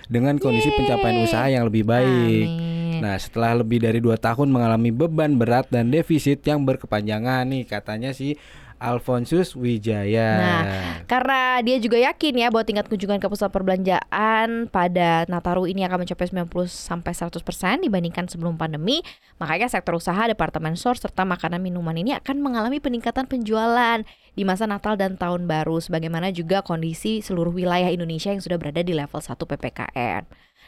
dengan 0.07 0.37
kondisi 0.37 0.69
pencapaian 0.77 1.25
usaha 1.25 1.49
yang 1.49 1.65
lebih 1.65 1.83
baik. 1.83 2.47
Amin. 2.47 2.77
Nah, 3.01 3.17
setelah 3.17 3.61
lebih 3.61 3.81
dari 3.81 3.97
dua 3.97 4.17
tahun 4.17 4.49
mengalami 4.49 4.93
beban 4.93 5.37
berat 5.37 5.69
dan 5.73 5.89
defisit 5.89 6.41
yang 6.45 6.65
berkepanjangan 6.65 7.45
nih 7.49 7.65
katanya 7.65 8.13
si 8.13 8.37
Alfonsus 8.77 9.57
Wijaya. 9.57 10.29
Nah, 10.37 10.61
Karena 11.09 11.61
dia 11.65 11.81
juga 11.81 11.97
yakin 11.97 12.33
ya 12.37 12.47
bahwa 12.53 12.61
tingkat 12.65 12.85
kunjungan 12.85 13.17
ke 13.17 13.25
pusat 13.25 13.49
perbelanjaan 13.49 14.69
pada 14.69 15.25
Nataru 15.25 15.65
ini 15.65 15.81
akan 15.85 16.05
mencapai 16.05 16.29
90 16.29 16.69
sampai 16.69 17.13
100% 17.17 17.41
dibandingkan 17.81 18.29
sebelum 18.29 18.55
pandemi, 18.55 19.01
makanya 19.41 19.65
sektor 19.65 19.97
usaha, 19.97 20.29
departemen 20.29 20.77
store 20.77 21.01
serta 21.01 21.25
makanan 21.25 21.61
minuman 21.61 21.97
ini 21.97 22.13
akan 22.17 22.37
mengalami 22.39 22.77
peningkatan 22.77 23.25
penjualan 23.25 24.05
di 24.37 24.43
masa 24.45 24.69
Natal 24.69 24.93
dan 24.93 25.17
Tahun 25.17 25.49
Baru 25.49 25.81
sebagaimana 25.81 26.29
juga 26.29 26.61
kondisi 26.61 27.25
seluruh 27.25 27.49
wilayah 27.49 27.89
Indonesia 27.89 28.29
yang 28.29 28.45
sudah 28.45 28.61
berada 28.61 28.85
di 28.85 28.93
level 28.93 29.17
1 29.17 29.33
PPKM. 29.33 30.23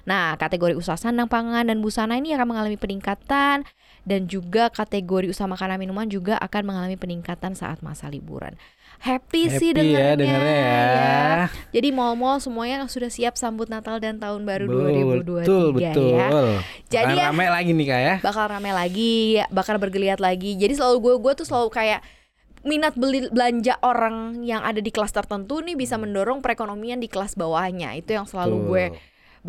Nah, 0.08 0.40
kategori 0.40 0.74
usaha 0.74 0.96
sandang 0.96 1.28
pangan 1.28 1.68
dan 1.68 1.84
busana 1.84 2.16
ini 2.16 2.32
akan 2.34 2.56
mengalami 2.56 2.80
peningkatan 2.80 3.68
dan 4.04 4.26
juga 4.26 4.68
kategori 4.70 5.28
usaha 5.30 5.46
makanan 5.46 5.80
minuman 5.80 6.08
juga 6.08 6.36
akan 6.40 6.62
mengalami 6.66 6.96
peningkatan 6.96 7.54
saat 7.54 7.80
masa 7.80 8.08
liburan. 8.08 8.56
Happy, 9.00 9.48
sih 9.48 9.72
Happy 9.72 9.96
ya 9.96 10.12
dengarnya 10.12 10.16
dengarnya 10.20 10.56
ya. 10.60 11.48
Jadi 11.72 11.88
mal-mal 11.96 12.44
semuanya 12.44 12.84
sudah 12.84 13.08
siap 13.08 13.40
sambut 13.40 13.72
Natal 13.72 13.96
dan 14.04 14.20
Tahun 14.20 14.44
Baru 14.44 14.68
betul, 14.68 15.72
2023 15.72 15.72
betul. 15.72 16.12
ya. 16.20 16.28
Jadi 16.92 17.06
Akan 17.08 17.16
ya- 17.16 17.28
ramai 17.32 17.48
lagi 17.48 17.72
nih 17.72 17.88
Kak 17.88 18.02
ya. 18.04 18.16
Bakal 18.20 18.46
rame 18.52 18.72
lagi, 18.76 19.40
bakal 19.56 19.80
bergeliat 19.80 20.20
lagi. 20.20 20.60
Jadi 20.60 20.76
selalu 20.76 20.98
gue 21.00 21.14
gue 21.24 21.34
tuh 21.40 21.48
selalu 21.48 21.72
kayak 21.72 22.04
minat 22.60 22.92
beli 23.00 23.32
belanja 23.32 23.80
orang 23.80 24.44
yang 24.44 24.60
ada 24.68 24.84
di 24.84 24.92
kelas 24.92 25.16
tertentu 25.16 25.64
nih 25.64 25.80
bisa 25.80 25.96
mendorong 25.96 26.44
perekonomian 26.44 27.00
di 27.00 27.08
kelas 27.08 27.40
bawahnya. 27.40 27.96
Itu 27.96 28.20
yang 28.20 28.28
selalu 28.28 28.56
Betul. 28.60 28.68
gue 28.68 28.86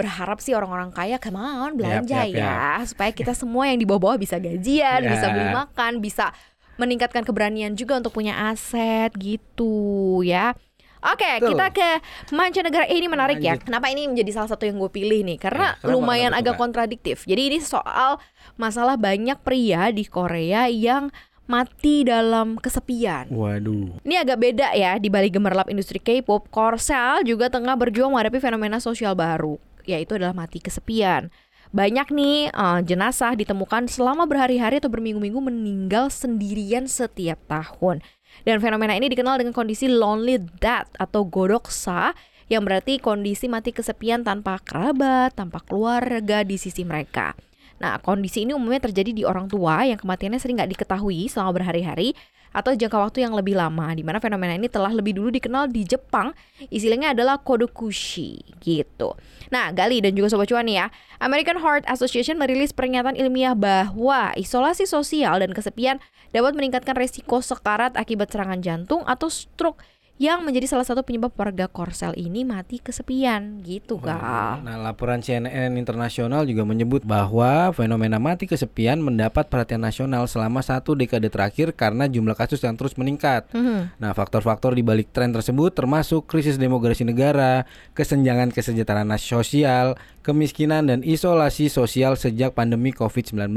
berharap 0.00 0.40
sih 0.40 0.56
orang-orang 0.56 0.88
kaya 0.90 1.20
come 1.20 1.36
on 1.36 1.76
belanja 1.76 2.24
Yap, 2.24 2.32
yap, 2.32 2.40
ya 2.40 2.60
supaya 2.88 3.12
kita 3.12 3.36
semua 3.36 3.68
yang 3.68 3.76
di 3.76 3.84
bawah-bawah 3.84 4.16
bisa 4.16 4.40
gajian, 4.40 5.00
Ya. 5.04 5.10
bisa 5.12 5.26
beli 5.28 5.48
makan, 5.52 5.92
bisa 6.00 6.32
meningkatkan 6.76 7.22
keberanian 7.22 7.76
juga 7.76 8.00
untuk 8.00 8.16
punya 8.16 8.48
aset 8.48 9.12
gitu 9.14 10.24
ya. 10.24 10.56
Oke, 11.00 11.40
Betul. 11.40 11.56
kita 11.56 11.66
ke 11.72 11.88
mancanegara 12.28 12.84
Eh, 12.84 13.00
ini 13.00 13.08
menarik 13.08 13.40
ya. 13.40 13.56
Lanjut. 13.56 13.64
Kenapa 13.72 13.88
ini 13.88 14.04
menjadi 14.04 14.36
salah 14.36 14.52
satu 14.52 14.68
yang 14.68 14.76
gue 14.76 14.92
pilih 14.92 15.24
nih? 15.24 15.40
Karena 15.40 15.72
Ya, 15.80 15.88
lumayan 15.88 16.36
agak 16.36 16.60
kontradiktif. 16.60 17.24
Jadi 17.24 17.48
ini 17.52 17.58
soal 17.64 18.20
masalah 18.60 19.00
banyak 19.00 19.40
pria 19.40 19.88
di 19.88 20.04
Korea 20.04 20.68
yang 20.68 21.08
mati 21.48 22.04
dalam 22.04 22.60
kesepian. 22.60 23.32
Waduh. 23.32 23.96
Ini 24.04 24.22
agak 24.22 24.38
beda 24.38 24.76
ya 24.76 25.00
di 25.00 25.08
balik 25.08 25.34
gemerlap 25.34 25.72
industri 25.72 25.98
K-pop, 25.98 26.46
Korsel 26.52 27.24
juga 27.24 27.48
tengah 27.48 27.74
berjuang 27.74 28.12
menghadapi 28.12 28.38
fenomena 28.38 28.76
sosial 28.78 29.16
baru, 29.16 29.56
yaitu 29.86 30.16
adalah 30.16 30.36
mati 30.36 30.58
kesepian. 30.58 31.28
Banyak 31.70 32.10
nih 32.10 32.50
eh, 32.50 32.80
jenazah 32.82 33.38
ditemukan 33.38 33.86
selama 33.86 34.26
berhari-hari 34.26 34.82
atau 34.82 34.90
berminggu-minggu 34.90 35.38
meninggal 35.38 36.10
sendirian 36.10 36.90
setiap 36.90 37.38
tahun. 37.46 38.02
Dan 38.42 38.58
fenomena 38.58 38.94
ini 38.94 39.10
dikenal 39.10 39.42
dengan 39.42 39.54
kondisi 39.54 39.86
lonely 39.86 40.38
death 40.58 40.90
atau 40.98 41.26
godoksa 41.26 42.14
yang 42.50 42.66
berarti 42.66 42.98
kondisi 42.98 43.46
mati 43.46 43.70
kesepian 43.70 44.26
tanpa 44.26 44.58
kerabat, 44.58 45.38
tanpa 45.38 45.62
keluarga 45.62 46.42
di 46.42 46.58
sisi 46.58 46.82
mereka. 46.82 47.38
Nah, 47.80 47.96
kondisi 48.02 48.44
ini 48.44 48.52
umumnya 48.52 48.82
terjadi 48.90 49.14
di 49.14 49.22
orang 49.24 49.48
tua 49.48 49.86
yang 49.86 49.96
kematiannya 49.96 50.42
sering 50.42 50.58
nggak 50.58 50.76
diketahui 50.76 51.30
selama 51.30 51.62
berhari-hari 51.62 52.12
atau 52.50 52.74
jangka 52.74 52.98
waktu 52.98 53.18
yang 53.26 53.34
lebih 53.34 53.54
lama, 53.54 53.94
di 53.94 54.02
mana 54.02 54.18
fenomena 54.18 54.54
ini 54.54 54.66
telah 54.66 54.90
lebih 54.90 55.18
dulu 55.18 55.30
dikenal 55.30 55.70
di 55.70 55.86
Jepang. 55.86 56.34
Istilahnya 56.70 57.14
adalah 57.14 57.38
kodokushi 57.40 58.58
gitu. 58.58 59.14
Nah, 59.54 59.70
Gali 59.70 60.02
dan 60.02 60.14
juga 60.14 60.30
Sobat 60.30 60.50
Cuan 60.50 60.66
ya, 60.66 60.90
American 61.22 61.58
Heart 61.62 61.86
Association 61.86 62.38
merilis 62.38 62.74
pernyataan 62.74 63.14
ilmiah 63.18 63.54
bahwa 63.54 64.34
isolasi 64.34 64.86
sosial 64.86 65.42
dan 65.42 65.54
kesepian 65.54 66.02
dapat 66.30 66.54
meningkatkan 66.54 66.94
resiko 66.94 67.42
sekarat 67.42 67.94
akibat 67.98 68.30
serangan 68.30 68.62
jantung 68.62 69.02
atau 69.06 69.26
stroke 69.26 69.82
yang 70.20 70.44
menjadi 70.44 70.68
salah 70.68 70.84
satu 70.84 71.00
penyebab 71.00 71.32
warga 71.32 71.64
Korsel 71.64 72.12
ini 72.12 72.44
mati 72.44 72.76
kesepian 72.76 73.64
gitu, 73.64 73.96
Kak. 73.96 74.60
Nah, 74.60 74.76
laporan 74.76 75.24
CNN 75.24 75.72
internasional 75.80 76.44
juga 76.44 76.68
menyebut 76.68 77.08
bahwa 77.08 77.72
fenomena 77.72 78.20
mati 78.20 78.44
kesepian 78.44 79.00
mendapat 79.00 79.48
perhatian 79.48 79.80
nasional 79.80 80.28
selama 80.28 80.60
satu 80.60 80.92
dekade 80.92 81.32
terakhir 81.32 81.72
karena 81.72 82.04
jumlah 82.04 82.36
kasus 82.36 82.60
yang 82.60 82.76
terus 82.76 83.00
meningkat. 83.00 83.48
Mhm. 83.56 83.96
Nah, 83.96 84.12
faktor-faktor 84.12 84.76
di 84.76 84.84
balik 84.84 85.08
tren 85.08 85.32
tersebut 85.32 85.72
termasuk 85.72 86.28
krisis 86.28 86.60
demografi 86.60 87.08
negara, 87.08 87.64
kesenjangan 87.96 88.52
kesejahteraan 88.52 89.08
sosial, 89.16 89.96
kemiskinan 90.20 90.86
dan 90.88 91.00
isolasi 91.00 91.68
sosial 91.72 92.16
sejak 92.16 92.54
pandemi 92.54 92.92
COVID-19. 92.92 93.56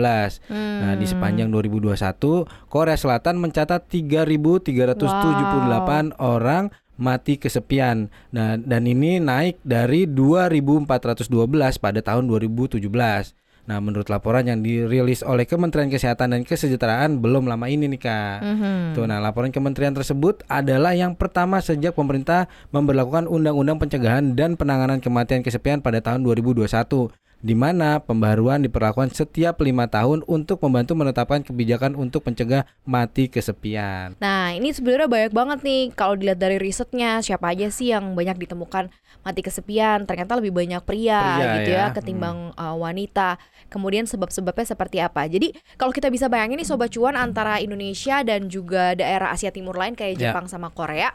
Nah, 0.52 0.96
di 0.96 1.06
sepanjang 1.06 1.52
2021, 1.52 2.46
Korea 2.72 2.98
Selatan 2.98 3.38
mencatat 3.40 3.88
3.378 3.92 6.14
orang 6.18 6.72
mati 6.98 7.38
kesepian. 7.42 8.10
Nah, 8.32 8.58
dan 8.58 8.86
ini 8.86 9.20
naik 9.20 9.60
dari 9.66 10.06
2.412 10.06 11.82
pada 11.82 12.00
tahun 12.00 12.30
2017. 12.30 13.34
Nah, 13.64 13.80
menurut 13.80 14.12
laporan 14.12 14.44
yang 14.44 14.60
dirilis 14.60 15.24
oleh 15.24 15.48
Kementerian 15.48 15.88
Kesehatan 15.88 16.36
dan 16.36 16.42
Kesejahteraan 16.44 17.24
belum 17.24 17.48
lama 17.48 17.72
ini 17.72 17.88
nih, 17.96 18.02
Kak. 18.04 18.38
Mhm. 18.44 18.76
Tuh, 19.00 19.08
nah 19.08 19.24
laporan 19.24 19.56
kementerian 19.56 19.96
tersebut 19.96 20.44
adalah 20.52 20.92
yang 20.92 21.16
pertama 21.16 21.64
sejak 21.64 21.96
pemerintah 21.96 22.52
memberlakukan 22.76 23.24
Undang-Undang 23.32 23.80
Pencegahan 23.80 24.36
dan 24.36 24.60
Penanganan 24.60 25.00
Kematian 25.00 25.48
Kesepian 25.48 25.80
pada 25.80 26.04
tahun 26.04 26.28
2021 26.28 27.16
di 27.44 27.52
mana 27.52 28.00
pembaruan 28.00 28.64
diperlakukan 28.64 29.12
setiap 29.12 29.60
lima 29.60 29.92
tahun 29.92 30.24
untuk 30.32 30.64
membantu 30.64 30.96
menetapkan 30.96 31.44
kebijakan 31.44 32.00
untuk 32.00 32.24
mencegah 32.24 32.64
mati 32.88 33.28
kesepian. 33.28 34.16
Nah, 34.24 34.56
ini 34.56 34.72
sebenarnya 34.72 35.12
banyak 35.12 35.34
banget 35.36 35.60
nih 35.60 35.82
kalau 35.92 36.16
dilihat 36.16 36.40
dari 36.40 36.56
risetnya 36.56 37.20
siapa 37.20 37.52
aja 37.52 37.68
sih 37.68 37.92
yang 37.92 38.16
banyak 38.16 38.40
ditemukan 38.48 38.88
mati 39.28 39.44
kesepian. 39.44 40.08
Ternyata 40.08 40.40
lebih 40.40 40.56
banyak 40.56 40.80
pria, 40.88 41.20
Pria 41.20 41.54
gitu 41.60 41.72
ya, 41.76 41.92
ya, 41.92 41.96
ketimbang 41.96 42.56
uh, 42.56 42.80
wanita. 42.80 43.36
Kemudian 43.68 44.08
sebab-sebabnya 44.08 44.64
seperti 44.64 45.04
apa? 45.04 45.28
Jadi 45.28 45.52
kalau 45.76 45.92
kita 45.92 46.08
bisa 46.08 46.32
bayangin 46.32 46.64
nih 46.64 46.68
sobat 46.68 46.96
cuan 46.96 47.20
antara 47.20 47.60
Indonesia 47.60 48.24
dan 48.24 48.48
juga 48.48 48.96
daerah 48.96 49.36
Asia 49.36 49.52
Timur 49.52 49.76
lain 49.76 50.00
kayak 50.00 50.16
Ya. 50.16 50.30
Jepang 50.30 50.46
sama 50.46 50.70
Korea. 50.70 51.12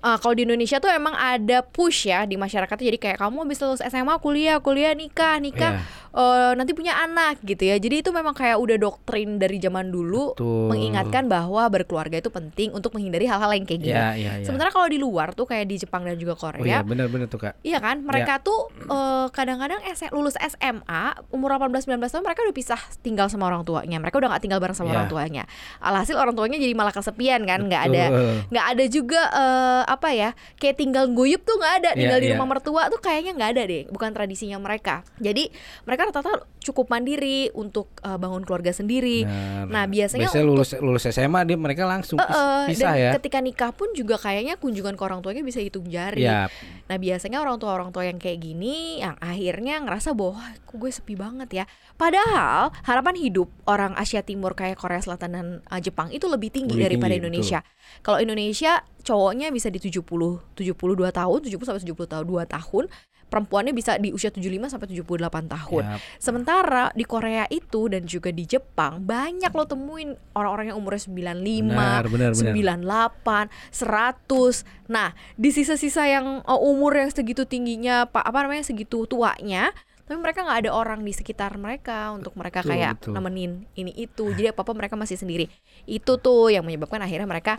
Uh, 0.00 0.16
kalau 0.20 0.34
di 0.36 0.44
Indonesia 0.44 0.76
tuh 0.76 0.92
emang 0.92 1.16
ada 1.16 1.64
push 1.64 2.08
ya 2.08 2.28
di 2.28 2.36
masyarakat 2.36 2.76
jadi 2.76 2.98
kayak 3.00 3.18
kamu 3.18 3.48
habis 3.48 3.58
lulus 3.60 3.80
SMA 3.80 4.14
kuliah 4.20 4.60
kuliah 4.60 4.92
nikah 4.92 5.40
nikah 5.40 5.80
uh, 6.16 6.56
nanti 6.56 6.72
punya 6.72 6.96
anak 6.96 7.44
gitu 7.44 7.62
ya 7.62 7.76
jadi 7.76 8.00
itu 8.00 8.10
memang 8.10 8.32
kayak 8.32 8.56
udah 8.56 8.76
doktrin 8.76 9.36
dari 9.36 9.60
zaman 9.60 9.88
dulu 9.88 10.32
Betul. 10.32 10.72
mengingatkan 10.72 11.28
bahwa 11.28 11.68
berkeluarga 11.68 12.18
itu 12.18 12.32
penting 12.32 12.72
untuk 12.72 12.96
menghindari 12.96 13.28
hal-hal 13.28 13.52
yang 13.52 13.62
kayak 13.62 13.80
gini 13.82 13.92
Iya, 13.92 14.10
iya, 14.16 14.32
iya. 14.40 14.46
sementara 14.46 14.72
kalau 14.72 14.88
di 14.88 14.96
luar 14.96 15.36
tuh 15.36 15.44
kayak 15.44 15.66
di 15.66 15.76
Jepang 15.76 16.02
dan 16.02 16.16
juga 16.16 16.32
Oh 16.32 16.40
Korea 16.42 16.64
iya, 16.64 16.78
benar-benar 16.80 17.26
tuh 17.26 17.38
kak. 17.38 17.58
Iya 17.60 17.78
kan, 17.78 18.00
mereka 18.00 18.38
tuh 18.38 18.68
eh, 18.72 19.26
kadang-kadang 19.30 19.80
S- 19.88 20.08
lulus 20.10 20.36
SMA 20.36 21.02
umur 21.28 21.56
18-19 21.56 21.96
tahun 22.06 22.24
mereka 22.24 22.40
udah 22.44 22.54
pisah 22.54 22.80
tinggal 23.00 23.26
sama 23.26 23.48
orang 23.48 23.66
tuanya. 23.66 23.98
Mereka 23.98 24.16
udah 24.16 24.30
nggak 24.32 24.42
tinggal 24.42 24.60
bareng 24.62 24.76
sama 24.76 24.92
Iya. 24.92 24.96
orang 24.96 25.08
tuanya. 25.08 25.42
Alhasil 25.80 26.14
orang 26.14 26.32
tuanya 26.32 26.56
jadi 26.56 26.72
malah 26.72 26.92
kesepian 26.92 27.42
kan, 27.44 27.60
nggak 27.62 27.82
ada 27.84 28.04
nggak 28.48 28.66
ada 28.72 28.84
juga 28.86 29.20
eh, 29.28 29.82
apa 29.86 30.08
ya 30.12 30.30
kayak 30.56 30.76
tinggal 30.76 31.04
guyup 31.10 31.42
tuh 31.42 31.56
nggak 31.56 31.74
ada, 31.82 31.90
tinggal 31.96 32.18
di 32.22 32.28
iya. 32.30 32.34
rumah 32.36 32.48
mertua 32.48 32.86
tuh 32.88 33.00
kayaknya 33.00 33.32
nggak 33.34 33.50
ada 33.56 33.62
deh, 33.66 33.82
bukan 33.90 34.10
tradisinya 34.12 34.56
mereka. 34.56 35.02
Jadi 35.18 35.50
mereka 35.82 36.05
rata-rata 36.06 36.46
cukup 36.62 36.86
mandiri 36.88 37.50
untuk 37.52 37.90
eh, 38.00 38.14
bangun 38.14 38.42
keluarga 38.42 38.70
sendiri. 38.70 39.26
Benar. 39.26 39.66
Nah 39.66 39.84
biasanya 39.84 40.30
Biasanya 40.30 40.46
lulus 40.46 40.70
lulus 40.78 41.04
SMA 41.10 41.42
dia 41.42 41.58
mereka 41.58 41.82
langsung 41.84 42.16
Eh, 42.16 42.26
eh, 42.26 42.64
pisah 42.70 42.94
dan 42.94 43.02
ya. 43.02 43.10
ketika 43.18 43.38
nikah 43.42 43.70
pun 43.74 43.90
juga 43.92 44.16
kayaknya 44.16 44.56
kunjungan 44.56 44.94
ke 44.94 45.02
orang 45.02 45.20
tuanya 45.20 45.42
bisa 45.42 45.58
hitung 45.58 45.86
jari. 45.86 46.22
Iya. 46.22 46.46
Nah 46.86 46.96
biasanya 46.96 47.42
orang 47.42 47.58
tua 47.58 47.74
orang 47.74 47.90
tua 47.90 48.06
yang 48.06 48.16
kayak 48.16 48.38
gini 48.38 49.02
yang 49.02 49.18
akhirnya 49.18 49.82
ngerasa 49.82 50.14
bahwa 50.14 50.38
"Wah, 50.38 50.50
kok 50.62 50.76
gue 50.76 50.90
sepi 50.90 51.14
banget 51.14 51.48
ya. 51.52 51.64
Padahal 51.96 52.70
harapan 52.84 53.16
hidup 53.16 53.48
orang 53.66 53.96
Asia 53.96 54.20
Timur 54.20 54.52
kayak 54.52 54.76
Korea 54.76 55.00
Selatan 55.00 55.30
dan 55.32 55.46
uh, 55.66 55.80
Jepang 55.80 56.12
itu 56.12 56.28
lebih 56.28 56.52
tinggi 56.52 56.76
Lebih 56.76 56.84
daripada 56.86 57.12
tinggi, 57.16 57.22
Indonesia. 57.26 57.58
Kalau 58.04 58.18
Indonesia 58.20 58.72
cowoknya 59.02 59.48
bisa 59.48 59.70
di 59.70 59.78
70 59.78 60.02
72 60.04 60.76
tahun, 61.10 61.38
70 61.46 61.56
sampai 61.62 61.82
70 61.82 62.12
tahun 62.12 62.24
2 62.26 62.46
tahun. 62.46 62.84
Perempuannya 63.26 63.74
bisa 63.74 63.98
di 63.98 64.14
usia 64.14 64.30
75 64.30 64.70
sampai 64.70 64.86
78 64.86 65.50
tahun. 65.50 65.82
Yap. 65.82 66.00
Sementara 66.22 66.84
di 66.94 67.02
Korea 67.02 67.44
itu 67.50 67.90
dan 67.90 68.06
juga 68.06 68.30
di 68.30 68.46
Jepang 68.46 69.02
banyak 69.02 69.50
lo 69.50 69.64
temuin 69.66 70.14
orang-orang 70.38 70.70
yang 70.70 70.78
umurnya 70.78 71.02
95, 71.02 71.66
Benar, 71.66 72.04
benar, 72.06 72.30
benar. 72.32 73.50
98, 73.50 73.50
100. 73.74 74.92
Nah, 74.92 75.10
di 75.34 75.50
sisa-sisa 75.50 76.06
yang 76.06 76.46
uh, 76.46 76.60
umur 76.60 76.94
yang 76.94 77.10
segitu 77.10 77.42
tingginya, 77.42 78.06
Pak, 78.06 78.22
apa 78.22 78.46
namanya 78.46 78.62
segitu 78.62 79.04
tuanya, 79.10 79.74
tapi 80.06 80.22
mereka 80.22 80.46
nggak 80.46 80.58
ada 80.66 80.70
orang 80.70 81.02
di 81.02 81.10
sekitar 81.10 81.58
mereka 81.58 82.14
untuk 82.14 82.38
mereka 82.38 82.62
Betul, 82.62 82.78
kayak 82.78 82.92
betul. 83.02 83.12
nemenin 83.18 83.52
ini 83.74 83.90
itu. 83.98 84.30
Jadi 84.30 84.54
apa-apa 84.54 84.70
mereka 84.70 84.94
masih 84.94 85.18
sendiri. 85.18 85.50
Itu 85.82 86.22
tuh 86.22 86.54
yang 86.54 86.62
menyebabkan 86.62 87.02
akhirnya 87.02 87.26
mereka 87.26 87.58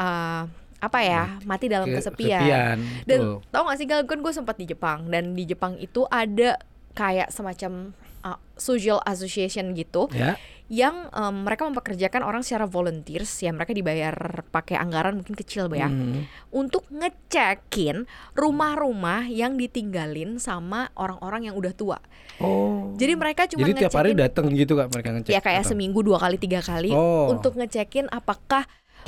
uh, 0.00 0.48
apa 0.82 0.98
ya, 0.98 1.22
mati 1.42 1.66
dalam 1.66 1.86
Ke- 1.86 1.96
kesepian. 1.96 2.42
kesepian, 2.42 2.76
Dan 3.04 3.18
betul. 3.22 3.36
tau 3.48 3.62
gak 3.64 3.78
sih 3.78 3.86
Gal, 3.86 4.02
kan 4.02 4.18
gue 4.18 4.32
sempat 4.32 4.56
di 4.56 4.66
Jepang 4.66 5.06
dan 5.06 5.30
di 5.30 5.44
Jepang 5.44 5.78
itu 5.78 6.02
ada 6.04 6.58
kayak 6.92 7.30
semacam 7.30 7.94
uh, 8.20 8.36
social 8.54 8.98
association 9.02 9.72
gitu 9.72 10.10
Ya. 10.12 10.34
yang 10.68 11.06
em, 11.08 11.34
mereka 11.42 11.64
mempekerjakan 11.64 12.20
orang 12.20 12.40
secara 12.40 12.64
volunteers 12.64 13.28
ya 13.36 13.48
mereka 13.48 13.70
dibayar 13.70 14.12
pakai 14.46 14.74
anggaran 14.74 15.14
mungkin 15.14 15.32
kecil 15.34 15.68
ya 15.70 15.86
Hmm. 15.86 16.24
untuk 16.50 16.84
ngecekin 16.88 18.04
rumah-rumah 18.32 19.24
yang 19.26 19.54
ditinggalin 19.54 20.36
sama 20.36 20.90
orang-orang 20.94 21.46
yang 21.46 21.54
udah 21.54 21.72
tua. 21.72 21.98
Oh. 22.38 22.92
Jadi 22.94 23.12
mereka 23.14 23.46
cuma 23.46 23.64
Jadi 23.64 23.80
tiap 23.80 23.94
hari 23.94 24.12
datang 24.12 24.48
gitu 24.50 24.74
kak 24.74 24.88
mereka 24.90 25.08
ngecek. 25.12 25.30
ya 25.30 25.40
kayak 25.40 25.62
atau? 25.62 25.70
seminggu 25.70 26.00
dua 26.00 26.18
kali 26.18 26.36
tiga 26.36 26.58
kali 26.58 26.90
Oh. 26.90 27.30
untuk 27.30 27.54
ngecekin 27.54 28.08
apakah 28.08 28.64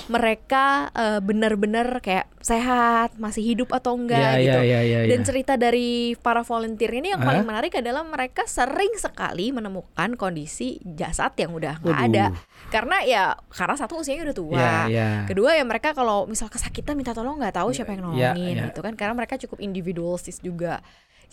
mereka 0.06 0.64
eh, 0.90 1.18
benar-benar 1.18 1.98
kayak 1.98 2.28
sehat 2.38 3.16
masih 3.16 3.40
hidup 3.42 3.72
atau 3.72 3.96
enggak 3.96 4.36
Ya, 4.36 4.40
gitu 4.42 4.60
ya, 4.62 4.80
ya, 4.84 5.00
ya, 5.00 5.08
dan 5.08 5.20
ya. 5.20 5.26
cerita 5.26 5.56
dari 5.56 5.88
para 6.18 6.40
volunteer 6.40 6.92
ini 6.92 7.10
yang 7.10 7.24
Hah? 7.24 7.28
paling 7.30 7.42
menarik 7.42 7.72
adalah 7.74 8.04
mereka 8.04 8.44
sering 8.44 8.92
sekali 8.94 9.48
menemukan 9.48 10.12
kondisi 10.14 10.76
jasad 10.84 11.32
yang 11.34 11.52
udah 11.52 11.80
nggak 11.80 11.98
ada 12.04 12.24
karena 12.68 12.96
ya 13.02 13.22
karena 13.48 13.74
satu 13.74 13.96
usianya 13.96 14.28
udah 14.28 14.36
tua 14.36 14.60
Ya, 14.60 14.76
ya. 14.86 15.08
kedua 15.24 15.54
ya 15.54 15.64
mereka 15.64 15.90
kalau 15.90 16.24
misal 16.24 16.46
kesakitan 16.46 16.94
minta 16.94 17.10
tolong 17.10 17.40
nggak 17.40 17.56
tahu 17.56 17.72
siapa 17.72 17.96
yang 17.96 18.04
Ya, 18.12 18.36
nolongin 18.36 18.54
ya. 18.60 18.64
gitu 18.68 18.80
kan 18.80 18.92
karena 18.92 19.14
mereka 19.14 19.40
cukup 19.40 19.58
individualistis 19.58 20.36
juga 20.38 20.84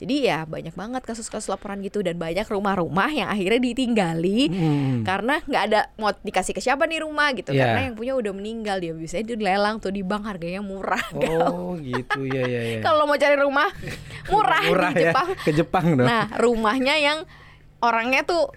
jadi 0.01 0.15
ya 0.19 0.39
banyak 0.43 0.73
banget 0.73 1.01
kasus-kasus 1.03 1.45
laporan 1.47 1.77
gitu 1.79 2.01
dan 2.01 2.15
banyak 2.15 2.41
rumah-rumah 2.43 3.07
yang 3.07 3.27
akhirnya 3.27 3.61
ditinggali 3.61 4.49
Hmm. 4.49 5.01
karena 5.01 5.39
nggak 5.41 5.63
ada 5.63 5.79
mau 5.95 6.09
dikasih 6.15 6.51
ke 6.51 6.59
siapa 6.59 6.83
nih 6.83 7.01
rumah 7.01 7.29
gitu 7.31 7.51
Iya. 7.51 7.61
karena 7.63 7.79
yang 7.83 7.95
punya 7.95 8.13
udah 8.13 8.31
meninggal 8.31 8.77
dia 8.77 8.91
biasanya 8.91 9.23
dia 9.23 9.37
dilelang 9.37 9.77
tuh 9.77 9.89
di 9.89 10.01
bank 10.01 10.25
harganya 10.25 10.59
murah 10.59 11.05
Oh 11.37 11.77
gitu 11.77 12.25
ya 12.25 12.41
ya 12.43 12.61
ya. 12.67 12.79
kalau 12.85 13.05
mau 13.05 13.15
cari 13.15 13.37
rumah 13.37 13.69
murah, 14.27 14.61
Murah 14.63 14.89
di 14.89 14.99
ya 14.99 15.05
Jepang 15.07 15.27
ke 15.37 15.51
Jepang 15.51 15.85
dong. 15.93 16.03
nah 16.03 16.25
rumahnya 16.33 16.95
yang 16.95 17.19
orangnya 17.79 18.21
tuh 18.23 18.49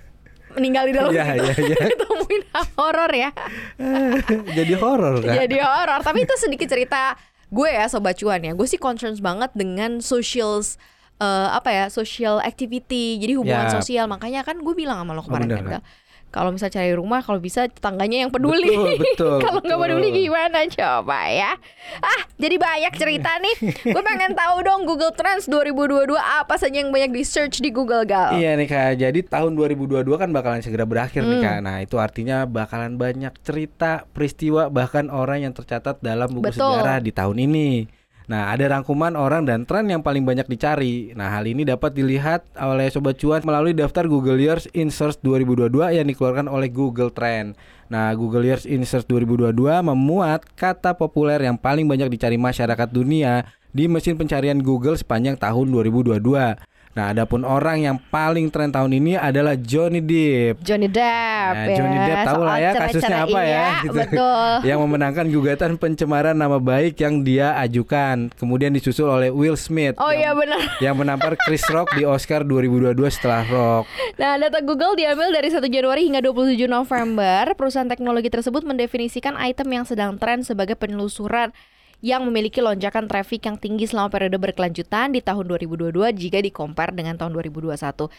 meninggal 0.51 0.85
di 0.85 0.93
dalam 0.93 1.11
Iya, 1.11 1.25
itu 1.35 1.45
iya, 1.45 1.55
iya. 1.71 1.85
ditemuin 1.91 2.43
horor 2.75 3.11
ya 3.13 3.31
Jadi 4.47 4.73
horor 4.75 5.15
kak. 5.21 5.35
jadi 5.37 5.57
horor 5.61 6.01
tapi 6.01 6.23
itu 6.23 6.35
sedikit 6.37 6.69
cerita 6.69 7.19
gue 7.47 7.69
ya 7.69 7.87
sobat 7.87 8.17
cuan 8.17 8.41
ya 8.41 8.53
gue 8.53 8.65
sih 8.65 8.77
concerns 8.77 9.19
banget 9.19 9.51
dengan 9.53 9.99
socials 10.01 10.79
eh, 11.17 11.49
apa 11.51 11.69
ya 11.69 11.85
social 11.89 12.39
activity 12.39 13.17
jadi 13.17 13.35
hubungan 13.35 13.67
Ya. 13.67 13.75
sosial 13.75 14.05
makanya 14.07 14.43
kan 14.43 14.57
gue 14.57 14.75
bilang 14.75 14.99
sama 14.99 15.13
lo 15.13 15.23
kemarin 15.23 15.47
bener, 15.47 15.61
kan. 15.61 15.71
Gal, 15.71 15.85
kalau 16.29 16.51
misal 16.51 16.67
cari 16.67 16.91
rumah 16.91 17.23
kalau 17.23 17.39
bisa 17.39 17.63
tetangganya 17.65 18.27
yang 18.27 18.31
peduli 18.31 18.75
kalau 19.15 19.63
nggak 19.63 19.79
peduli 19.79 20.11
gimana 20.11 20.67
coba 20.67 21.31
ya 21.31 21.55
ah 22.01 22.21
jadi 22.35 22.59
banyak 22.59 22.91
cerita 22.93 23.39
nih 23.39 23.55
gue 23.87 24.03
pengen 24.03 24.35
tahu 24.35 24.57
dong 24.61 24.83
Google 24.83 25.15
Trends 25.15 25.47
2022 25.47 26.11
apa 26.19 26.59
saja 26.59 26.75
yang 26.75 26.91
banyak 26.91 27.15
di 27.15 27.23
search 27.23 27.63
di 27.63 27.71
Google 27.71 28.03
Gal 28.03 28.35
Iya 28.35 28.59
nih 28.59 28.67
kak, 28.67 28.91
jadi 28.99 29.21
tahun 29.23 29.55
2022 29.55 29.95
kan 30.13 30.29
bakalan 30.29 30.59
segera 30.59 30.83
berakhir 30.83 31.23
nih 31.23 31.39
Hmm. 31.39 31.47
kak. 31.47 31.59
Nah 31.61 31.77
itu 31.79 31.97
artinya 31.97 32.43
bakalan 32.45 32.97
banyak 32.97 33.31
cerita, 33.41 34.03
peristiwa, 34.11 34.67
bahkan 34.69 35.07
orang 35.09 35.39
yang 35.41 35.55
tercatat 35.55 35.99
dalam 36.01 36.27
buku 36.29 36.51
Betul. 36.51 36.67
sejarah 36.67 36.99
di 36.99 37.15
tahun 37.15 37.37
ini. 37.41 37.71
Nah 38.25 38.57
ada 38.57 38.65
rangkuman 38.73 39.13
orang 39.21 39.45
dan 39.45 39.69
tren 39.69 39.85
yang 39.85 40.01
paling 40.01 40.25
banyak 40.25 40.49
dicari. 40.49 41.13
Nah 41.13 41.29
hal 41.29 41.45
ini 41.45 41.69
dapat 41.69 41.93
dilihat 41.93 42.49
oleh 42.57 42.89
Sobat 42.89 43.21
Cuan 43.21 43.45
melalui 43.45 43.77
daftar 43.77 44.09
Google 44.09 44.41
Years 44.41 44.65
in 44.73 44.89
Search 44.89 45.21
2022 45.21 46.01
yang 46.01 46.09
dikeluarkan 46.09 46.49
oleh 46.49 46.73
Google 46.73 47.13
Trend. 47.13 47.53
Nah 47.93 48.17
Google 48.17 48.49
Years 48.49 48.65
in 48.65 48.89
Search 48.89 49.05
2022 49.13 49.53
memuat 49.85 50.49
kata 50.57 50.97
populer 50.97 51.37
yang 51.45 51.61
paling 51.61 51.85
banyak 51.85 52.09
dicari 52.09 52.41
masyarakat 52.41 52.89
dunia 52.89 53.45
di 53.77 53.93
mesin 53.93 54.17
pencarian 54.17 54.63
Google 54.65 54.97
sepanjang 54.97 55.37
tahun 55.37 55.69
2022. 55.69 56.17
Nah, 56.95 57.11
adapun 57.11 57.43
orang 57.43 57.83
yang 57.83 57.97
paling 57.99 58.47
tren 58.55 58.71
tahun 58.71 58.95
ini 58.95 59.19
adalah 59.19 59.59
Johnny 59.59 59.99
Depp. 59.99 60.63
Johnny 60.63 60.87
Depp 60.87 61.55
Nah, 61.55 61.67
ya 61.67 61.77
Johnny 61.77 61.99
Depp 61.99 62.23
tahu 62.23 62.43
lah 62.47 62.57
ya 62.63 62.71
kasusnya 62.73 63.17
apa 63.27 63.41
ya, 63.43 63.51
iya, 63.51 63.67
gitu. 63.83 63.99
betul 63.99 64.53
yang 64.71 64.79
memenangkan 64.79 65.27
gugatan 65.27 65.71
pencemaran 65.75 66.39
nama 66.39 66.63
baik 66.63 66.95
yang 67.03 67.27
dia 67.27 67.59
ajukan. 67.59 68.31
Kemudian 68.39 68.71
disusul 68.71 69.11
oleh 69.11 69.35
Will 69.35 69.59
Smith. 69.59 69.99
oh 69.99 70.15
iya 70.15 70.31
benar 70.33 70.63
yang 70.85 70.95
menampar 70.95 71.35
Chris 71.35 71.67
Rock 71.67 71.99
di 71.99 72.07
Oscar 72.07 72.47
2022 72.47 72.95
setelah 73.11 73.43
Rock. 73.51 73.85
Nah, 74.15 74.39
data 74.39 74.63
Google 74.63 74.95
diambil 74.95 75.35
dari 75.35 75.51
1 75.51 75.67
Januari 75.67 76.07
hingga 76.07 76.23
27 76.23 76.71
November. 76.71 77.59
Perusahaan 77.59 77.91
teknologi 77.91 78.31
tersebut 78.31 78.63
mendefinisikan 78.63 79.35
item 79.35 79.69
yang 79.75 79.85
sedang 79.85 80.15
tren 80.15 80.47
sebagai 80.47 80.79
penelusuran 80.79 81.51
yang 82.05 82.29
memiliki 82.29 82.61
lonjakan 82.61 83.09
traffic 83.09 83.49
yang 83.49 83.57
tinggi 83.57 83.89
selama 83.89 84.13
periode 84.13 84.37
berkelanjutan 84.37 85.17
di 85.17 85.25
tahun 85.25 85.49
2022 85.49 86.13
jika 86.13 86.45
dikompar 86.45 86.93
dengan 86.93 87.17
tahun 87.17 87.33
2021. 87.33 88.13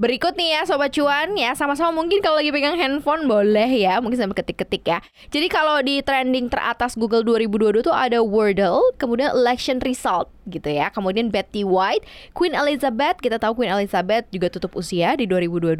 Berikut 0.00 0.32
nih 0.32 0.56
ya 0.56 0.60
Sobat 0.64 0.96
Cuan. 0.96 1.36
Ya 1.36 1.52
Sama-sama 1.52 1.92
mungkin 1.92 2.24
kalau 2.24 2.40
lagi 2.40 2.48
pegang 2.48 2.72
handphone 2.72 3.28
boleh 3.28 3.68
ya 3.68 4.00
Mungkin 4.00 4.16
sambil 4.16 4.32
ketik-ketik 4.32 4.80
ya. 4.88 5.04
Jadi 5.28 5.52
kalau 5.52 5.76
di 5.84 6.00
trending 6.00 6.48
teratas 6.48 6.96
Google 6.96 7.20
2022 7.20 7.84
tuh 7.84 7.92
ada 7.92 8.24
Wordle 8.24 8.80
Kemudian 8.96 9.28
election 9.36 9.76
result 9.84 10.32
gitu 10.48 10.72
ya. 10.72 10.88
Kemudian 10.88 11.28
Betty 11.28 11.68
White 11.68 12.08
Queen 12.32 12.56
Elizabeth 12.56 13.20
Kita 13.20 13.36
tahu 13.36 13.60
Queen 13.60 13.76
Elizabeth 13.76 14.24
juga 14.32 14.48
tutup 14.48 14.72
usia 14.72 15.12
di 15.20 15.28
2022 15.28 15.76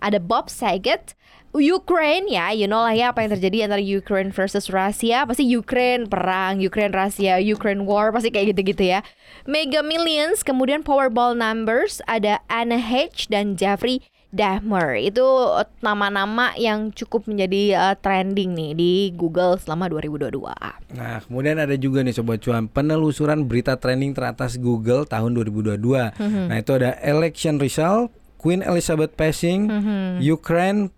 Ada 0.00 0.16
Bob 0.16 0.48
Saget 0.48 1.12
Ukraine 1.50 2.30
ya, 2.30 2.54
you 2.54 2.70
know 2.70 2.78
lah 2.86 2.94
ya 2.94 3.10
apa 3.10 3.26
yang 3.26 3.34
terjadi 3.34 3.66
antara 3.66 3.82
Ukraine 3.82 4.30
versus 4.30 4.70
Rusia 4.70 5.26
Pasti 5.26 5.42
Ukraine 5.50 6.06
perang, 6.06 6.62
Ukraine 6.62 6.94
Rusia, 6.94 7.42
Ukraine 7.42 7.90
war 7.90 8.14
Pasti 8.14 8.30
kayak 8.30 8.54
gitu-gitu 8.54 8.86
ya. 8.86 9.02
Mega 9.50 9.82
Millions, 9.82 10.46
kemudian 10.46 10.86
Powerball 10.86 11.34
Numbers 11.34 11.98
Ada 12.06 12.38
Anna 12.46 12.78
H 12.78 13.26
dan 13.26 13.58
Jeffrey 13.58 13.98
Dahmer. 14.30 14.94
Itu 14.94 15.26
eh, 15.58 15.66
nama-nama 15.82 16.54
yang 16.54 16.94
cukup 16.94 17.26
menjadi 17.26 17.74
eh, 17.74 17.94
trending 17.98 18.54
nih 18.54 18.70
di 18.78 18.92
Google 19.18 19.58
selama 19.58 19.90
2022 19.90 20.38
Nah, 20.94 21.18
kemudian 21.26 21.58
ada 21.58 21.74
juga 21.74 22.06
nih 22.06 22.14
Sobat 22.14 22.38
Cuan 22.46 22.70
penelusuran 22.70 23.50
berita 23.50 23.74
trending 23.74 24.14
teratas 24.14 24.54
Google 24.54 25.02
tahun 25.02 25.34
2022. 25.34 25.82
Nah, 26.46 26.56
itu 26.58 26.70
ada 26.78 26.94
election 27.02 27.58
result, 27.58 28.14
Queen 28.38 28.62
Elizabeth 28.62 29.18
passing, 29.18 29.66
Ukraine 30.22 30.94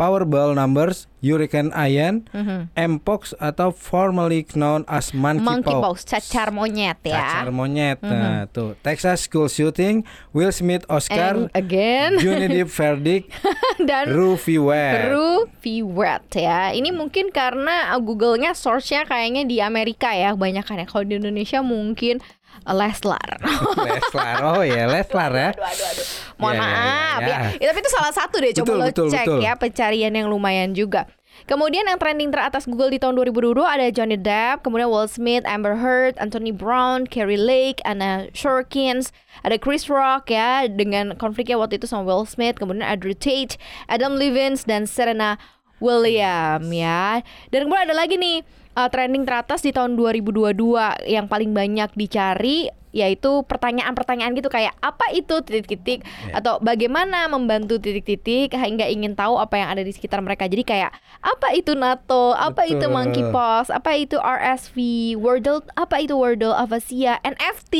Powerball 0.00 0.56
numbers, 0.56 1.04
Hurricane 1.20 1.68
Ian, 1.76 2.24
Mhm. 2.32 2.72
Mpox 2.72 3.36
atau 3.36 3.68
formerly 3.68 4.48
known 4.56 4.88
as 4.88 5.12
monkeypox. 5.12 5.44
Monkeypox, 5.44 5.96
cacar 6.08 6.48
monyet 6.48 6.96
ya. 7.04 7.20
Cacar 7.20 7.52
monyet. 7.52 8.00
Nah, 8.00 8.48
tuh. 8.48 8.72
Texas 8.80 9.28
school 9.28 9.52
shooting, 9.52 10.00
Will 10.32 10.56
Smith 10.56 10.88
Oscar, 10.88 11.36
And 11.36 11.52
again 11.52 12.16
Johnny 12.16 12.48
Depp 12.48 12.72
verdict, 12.80 13.28
dan 13.88 14.08
Rufi 14.08 14.56
Wade. 14.56 15.12
Ru 15.12 15.44
Wet 15.92 16.32
ya. 16.32 16.72
Ini 16.72 16.96
mungkin 16.96 17.28
karena 17.28 17.92
uh, 17.92 18.00
Google-nya 18.00 18.56
source-nya 18.56 19.04
kayaknya 19.04 19.44
di 19.44 19.60
Amerika 19.60 20.16
ya 20.16 20.32
kebanyakan 20.32 20.80
ya. 20.80 20.86
Kalau 20.88 21.04
di 21.04 21.20
Indonesia 21.20 21.60
mungkin 21.60 22.24
Leslar. 22.68 23.28
Leslar. 23.88 24.36
Oh 24.44 24.62
ya, 24.62 24.84
Leslar 24.86 25.32
ya. 25.32 25.48
aduh, 25.56 25.64
aduh, 25.64 25.86
aduh. 25.90 26.06
Mohon 26.36 26.54
Ya, 26.54 26.60
ya, 26.60 26.66
maaf 26.66 27.20
ya, 27.20 27.26
ya, 27.26 27.28
ya. 27.28 27.38
Ya, 27.56 27.66
Tapi 27.72 27.78
itu 27.80 27.90
salah 27.90 28.12
satu 28.12 28.36
deh. 28.38 28.52
Coba 28.52 28.66
Betul, 28.68 28.78
lo 28.78 28.86
betul, 28.92 29.06
cek 29.08 29.26
betul. 29.26 29.38
ya 29.40 29.52
pencarian 29.56 30.12
yang 30.12 30.28
lumayan 30.28 30.70
juga. 30.76 31.08
Kemudian 31.48 31.88
yang 31.88 31.96
trending 31.96 32.28
teratas 32.28 32.68
Google 32.68 32.92
di 32.92 33.00
tahun 33.00 33.16
2022 33.16 33.64
ada 33.64 33.88
Johnny 33.88 34.20
Depp, 34.20 34.60
kemudian 34.60 34.92
Will 34.92 35.08
Smith, 35.08 35.40
Amber 35.48 35.80
Heard, 35.80 36.20
Anthony 36.20 36.52
Brown, 36.52 37.08
Carrie 37.08 37.40
Lake, 37.40 37.80
Anna 37.88 38.28
Shorkins, 38.36 39.08
ada 39.40 39.56
Chris 39.56 39.88
Rock 39.88 40.28
ya 40.28 40.68
dengan 40.68 41.16
konfliknya 41.16 41.56
waktu 41.56 41.80
itu 41.80 41.88
sama 41.88 42.04
Will 42.04 42.28
Smith, 42.28 42.60
kemudian 42.60 42.84
Andrew 42.84 43.16
Tate, 43.16 43.56
Adam 43.88 44.20
Levine 44.20 44.60
dan 44.68 44.84
Serena 44.84 45.40
William 45.80 46.60
ya. 46.70 47.24
Dan 47.48 47.66
kemudian 47.66 47.88
ada 47.88 47.96
lagi 47.96 48.20
nih 48.20 48.44
uh, 48.80 48.88
trending 48.88 49.28
teratas 49.28 49.60
di 49.60 49.76
tahun 49.76 49.96
2022 50.00 50.56
yang 51.04 51.28
paling 51.28 51.52
banyak 51.52 51.92
dicari 51.92 52.72
yaitu 52.90 53.46
pertanyaan-pertanyaan 53.46 54.34
gitu 54.34 54.50
kayak 54.50 54.74
apa 54.82 55.14
itu 55.14 55.42
titik-titik 55.46 56.02
atau 56.34 56.58
bagaimana 56.58 57.30
membantu 57.30 57.78
titik-titik 57.78 58.54
hingga 58.54 58.90
ingin 58.90 59.14
tahu 59.14 59.38
apa 59.38 59.62
yang 59.62 59.68
ada 59.70 59.82
di 59.86 59.94
sekitar 59.94 60.18
mereka. 60.22 60.50
Jadi 60.50 60.66
kayak 60.66 60.90
apa 61.22 61.54
itu 61.54 61.78
NATO, 61.78 62.34
apa 62.34 62.66
itu 62.66 62.86
Betul. 62.86 62.94
monkeypox, 62.96 63.70
apa 63.70 63.90
itu 63.94 64.18
RSV, 64.18 64.76
Wordle, 65.20 65.62
apa 65.78 66.02
itu 66.02 66.14
Wordle, 66.18 66.54
Avasia, 66.54 67.22
NFT 67.22 67.74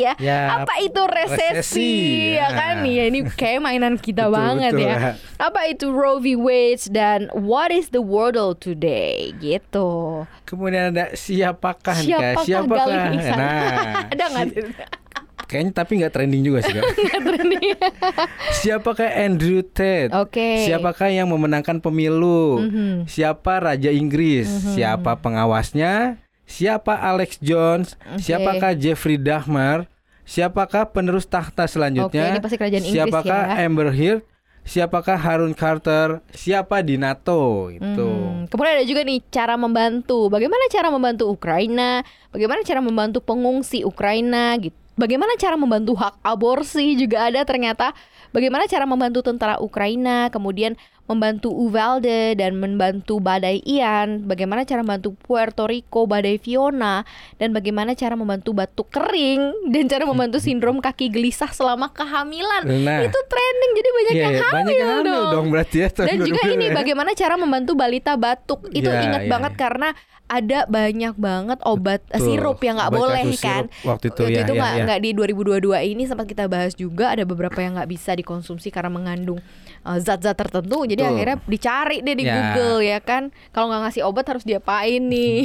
ya. 0.00 0.12
Ya, 0.16 0.62
apa 0.62 0.80
itu 0.80 1.00
resesi, 1.04 1.52
resesi, 1.60 1.92
ya 2.38 2.48
ya. 2.48 2.56
kan 2.56 2.74
ya 2.86 3.04
ini 3.10 3.20
kayak 3.28 3.60
mainan 3.60 4.00
kita 4.00 4.30
Betul, 4.30 4.36
banget 4.38 4.72
betul. 4.72 4.88
ya. 4.88 4.96
Apa 5.36 5.60
itu 5.68 5.86
Roe 5.92 6.22
v. 6.22 6.26
Wade 6.38 6.88
dan 6.88 7.28
what 7.36 7.68
is 7.68 7.92
the 7.92 8.00
Wordle 8.00 8.56
today 8.56 9.34
gitu. 9.42 10.24
Kemudian 10.44 10.94
ada 10.94 11.12
siapakah 11.12 11.96
nih, 12.00 12.14
Kak? 12.14 12.34
Siapakah 12.46 12.86
Siapakah? 12.86 13.36
Nah, 13.36 14.04
Ada 14.12 14.24
nggak? 14.30 14.46
kayaknya 15.50 15.72
tapi 15.76 16.00
nggak 16.00 16.12
trending 16.12 16.42
juga 16.42 16.64
sih, 16.64 16.72
Kak. 16.72 16.82
Siapakah 18.64 19.06
Andrew 19.06 19.60
Tate? 19.62 20.10
Oke. 20.14 20.64
Siapakah 20.64 21.12
yang 21.12 21.28
memenangkan 21.30 21.78
pemilu? 21.78 22.64
Mhm. 22.64 23.06
Siapa 23.06 23.60
Raja 23.60 23.90
Inggris? 23.92 24.48
Siapa 24.48 25.20
pengawasnya? 25.20 26.18
Siapa 26.44 26.96
Alex 26.96 27.40
Jones? 27.40 27.96
Oke. 28.14 28.24
Siapakah 28.24 28.72
Jeffrey 28.76 29.16
Dahmer? 29.16 29.88
Siapakah 30.24 30.88
penerus 30.88 31.28
tahta 31.28 31.68
selanjutnya? 31.68 32.24
Oke, 32.24 32.32
ini 32.32 32.40
pasti 32.40 32.56
kerajaan 32.56 32.84
Inggris 32.84 32.96
Siapakah 32.96 33.42
ya. 33.44 33.68
Amber 33.68 33.88
Heard? 33.92 34.24
Siapakah 34.64 35.20
Harun 35.20 35.52
Carter? 35.52 36.24
Siapa 36.32 36.80
di 36.80 36.96
NATO? 36.96 37.68
Itu. 37.68 38.08
Hmm, 38.08 38.48
Kemudian 38.48 38.80
ada 38.80 38.86
juga 38.88 39.04
nih 39.04 39.20
cara 39.28 39.60
membantu. 39.60 40.32
Bagaimana 40.32 40.64
cara 40.72 40.88
membantu 40.88 41.28
Ukraina? 41.28 42.00
Bagaimana 42.32 42.64
cara 42.64 42.80
membantu 42.80 43.20
pengungsi 43.20 43.84
Ukraina 43.84 44.56
gitu. 44.56 44.72
Bagaimana 44.94 45.34
cara 45.34 45.58
membantu 45.58 45.98
hak 45.98 46.22
aborsi 46.22 46.94
juga 46.94 47.26
ada 47.28 47.42
ternyata. 47.42 47.92
Bagaimana 48.30 48.66
cara 48.66 48.86
membantu 48.86 49.22
tentara 49.26 49.58
Ukraina, 49.62 50.30
kemudian 50.30 50.74
membantu 51.04 51.52
Uvalde 51.52 52.32
dan 52.32 52.56
membantu 52.56 53.20
badai 53.20 53.60
Ian, 53.60 54.24
bagaimana 54.24 54.64
cara 54.64 54.80
membantu 54.80 55.12
Puerto 55.14 55.68
Rico 55.68 56.08
badai 56.08 56.40
Fiona 56.40 57.04
dan 57.36 57.52
bagaimana 57.52 57.92
cara 57.92 58.16
membantu 58.16 58.56
batuk 58.56 58.88
kering 58.88 59.68
dan 59.68 59.84
cara 59.84 60.08
membantu 60.08 60.40
sindrom 60.40 60.80
kaki 60.80 61.12
gelisah 61.12 61.52
selama 61.52 61.92
kehamilan. 61.92 62.64
Nah. 62.64 63.04
Itu 63.04 63.20
trending 63.28 63.72
jadi 63.74 63.90
banyak 63.90 64.12
Iya, 64.14 64.22
yang 64.22 64.32
iya, 64.32 64.40
hamil, 64.40 64.54
banyak 64.54 64.74
yang 64.74 64.88
hamil 64.90 65.04
dong. 65.04 65.30
dong 65.30 65.46
berarti 65.52 65.76
ya 65.76 65.88
Dan 65.92 66.18
juga 66.24 66.40
2022 66.40 66.56
ini 66.56 66.66
ya. 66.66 66.72
bagaimana 66.72 67.10
cara 67.12 67.34
membantu 67.36 67.72
balita 67.76 68.12
batuk 68.16 68.60
itu 68.72 68.88
Ya, 68.88 69.00
ingat 69.04 69.22
ya, 69.24 69.30
banget 69.30 69.52
ya. 69.52 69.60
karena 69.60 69.88
ada 70.24 70.64
banyak 70.64 71.14
banget 71.20 71.58
obat 71.62 72.00
eh, 72.08 72.16
Betul. 72.16 72.26
sirup 72.32 72.58
yang 72.64 72.80
nggak 72.80 72.92
boleh 72.96 73.24
kan. 73.36 73.68
waktu 73.84 74.08
itu, 74.08 74.22
ya, 74.24 74.40
ya, 74.40 74.48
nggak 74.48 74.72
ya. 74.72 74.84
nggak 74.88 75.00
di 75.04 75.10
2022 75.12 75.60
ini 75.84 76.02
sempat 76.08 76.24
kita 76.24 76.48
bahas 76.48 76.72
juga 76.72 77.12
ada 77.12 77.28
beberapa 77.28 77.60
yang 77.60 77.76
nggak 77.76 77.92
bisa 77.92 78.16
dikonsumsi 78.16 78.72
karena 78.72 78.88
mengandung 78.88 79.44
zat-zat 79.84 80.32
tertentu. 80.32 80.82
Jadi 80.82 80.98
Betul. 80.98 81.12
akhirnya 81.12 81.36
dicari 81.44 81.96
deh 82.00 82.14
di 82.14 82.24
Ya. 82.24 82.32
Google 82.34 82.80
ya 82.80 82.98
kan. 82.98 83.22
Kalau 83.52 83.68
nggak 83.68 83.82
ngasih 83.84 84.02
obat 84.02 84.24
harus 84.26 84.42
diapain 84.42 85.00
nih? 85.00 85.44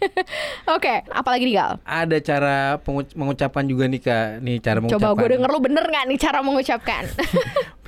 Oke, 0.76 1.02
apalagi 1.08 1.44
nih 1.44 1.56
Gal? 1.56 1.72
Ada 1.82 2.16
cara 2.20 2.56
mengucapkan 3.14 3.64
juga 3.64 3.84
nih 3.86 4.00
Kak. 4.00 4.26
Nih 4.38 4.56
cara 4.58 4.78
mengucapkan. 4.78 5.02
Coba 5.02 5.18
gue 5.18 5.28
denger 5.32 5.48
lu 5.48 5.60
bener 5.60 5.84
nggak 5.84 6.04
nih 6.06 6.18
cara 6.18 6.38
mengucapkan? 6.40 7.04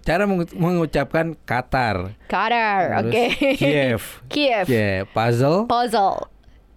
Cara 0.04 0.28
mengu- 0.28 0.52
mengucapkan 0.52 1.32
Qatar. 1.48 2.12
Qatar, 2.28 3.00
oke. 3.00 3.24
Kiev. 3.56 4.04
Kiev. 4.32 4.68
Ya, 4.68 5.08
puzzle, 5.08 5.64
Puzzle. 5.64 6.28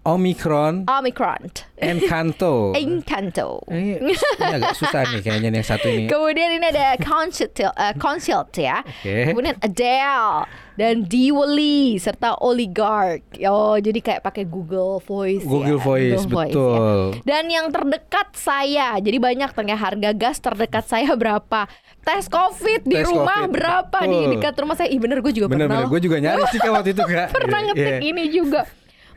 Omicron, 0.08 0.88
Omicron. 0.88 1.52
Encanto. 1.76 2.72
Encanto. 2.72 3.60
Ini, 3.68 4.00
ini 4.00 4.14
agak 4.40 4.72
susah 4.74 5.04
nih 5.06 5.20
kayaknya 5.20 5.52
nih 5.52 5.58
yang 5.60 5.68
satu 5.68 5.86
ini. 5.86 6.08
Kemudian 6.08 6.48
ini 6.50 6.66
ada 6.66 6.96
Consult, 6.98 7.52
uh, 7.60 7.92
Consult 7.94 8.50
ya. 8.56 8.80
Oke. 8.80 9.30
Kemudian 9.30 9.54
Adele 9.60 10.48
dan 10.74 11.04
Diwali 11.04 11.94
serta 11.96 12.40
Oligarch. 12.40 13.20
Oh, 13.44 13.76
jadi 13.76 14.00
kayak 14.00 14.22
pakai 14.22 14.42
Google 14.42 14.98
Voice 14.98 15.44
Google 15.44 15.76
ya. 15.76 15.84
Voice, 15.84 16.18
ya. 16.18 16.26
betul. 16.26 16.96
Dan 17.22 17.44
yang 17.46 17.68
terdekat 17.68 18.32
saya. 18.32 18.96
Jadi 18.96 19.18
banyak 19.18 19.50
tengah 19.52 19.76
harga 19.76 20.10
gas 20.12 20.40
terdekat 20.40 20.82
saya 20.82 21.12
berapa? 21.14 21.68
Tes 22.00 22.26
COVID 22.26 22.80
di 22.82 22.96
Tes 22.96 23.06
rumah 23.06 23.44
COVID, 23.44 23.52
berapa 23.52 23.98
di 24.02 24.16
betul. 24.16 24.30
dekat 24.34 24.54
rumah 24.56 24.74
saya? 24.74 24.88
Ih 24.88 24.96
bener 24.96 25.20
gue 25.20 25.30
juga 25.30 25.46
Bener-bener, 25.46 25.84
pernah. 25.84 25.92
gue 25.92 26.00
juga 26.00 26.16
nyari 26.18 26.42
sih 26.50 26.58
waktu 26.64 26.90
itu 26.90 27.02
Kak. 27.04 27.28
pernah 27.30 27.60
Iya, 27.60 27.66
ngetik 27.68 27.94
iya. 27.94 28.08
ini 28.08 28.24
juga. 28.32 28.62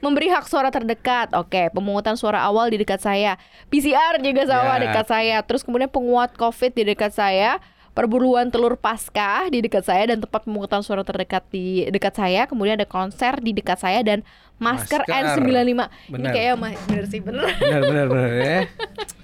Memberi 0.01 0.27
hak 0.27 0.45
suara 0.45 0.67
terdekat. 0.67 1.31
Oke, 1.33 1.69
pemungutan 1.69 2.13
suara 2.13 2.41
awal 2.41 2.69
di 2.69 2.77
dekat 2.77 2.99
saya. 2.99 3.37
PCR 3.69 4.17
juga 4.17 4.43
sama 4.43 4.75
Ya. 4.75 4.89
dekat 4.89 5.05
saya. 5.07 5.37
Terus 5.41 5.61
kemudian 5.61 5.87
penguat 5.87 6.33
COVID 6.33 6.73
di 6.73 6.83
dekat 6.83 7.13
saya. 7.13 7.61
Perburuan 7.91 8.47
telur 8.47 8.79
pasca 8.79 9.51
di 9.51 9.59
dekat 9.59 9.83
saya 9.83 10.07
dan 10.07 10.23
tempat 10.23 10.47
pemungutan 10.47 10.79
suara 10.79 11.03
terdekat 11.03 11.43
di 11.51 11.83
dekat 11.87 12.15
saya. 12.15 12.47
Kemudian 12.47 12.79
ada 12.79 12.87
konser 12.87 13.35
di 13.37 13.51
dekat 13.51 13.77
saya 13.77 13.99
dan 13.99 14.23
masker, 14.57 15.03
Masker. 15.03 15.43
N95. 15.43 15.51
Ini 15.51 15.83
Benar. 16.07 16.31
kayaknya 16.31 16.55
bener 16.87 17.05
sih 17.05 17.19
bener. 17.19 17.51
Bener 17.51 17.81
bener 17.83 18.05
bener 18.07 18.31
ya. 18.31 18.59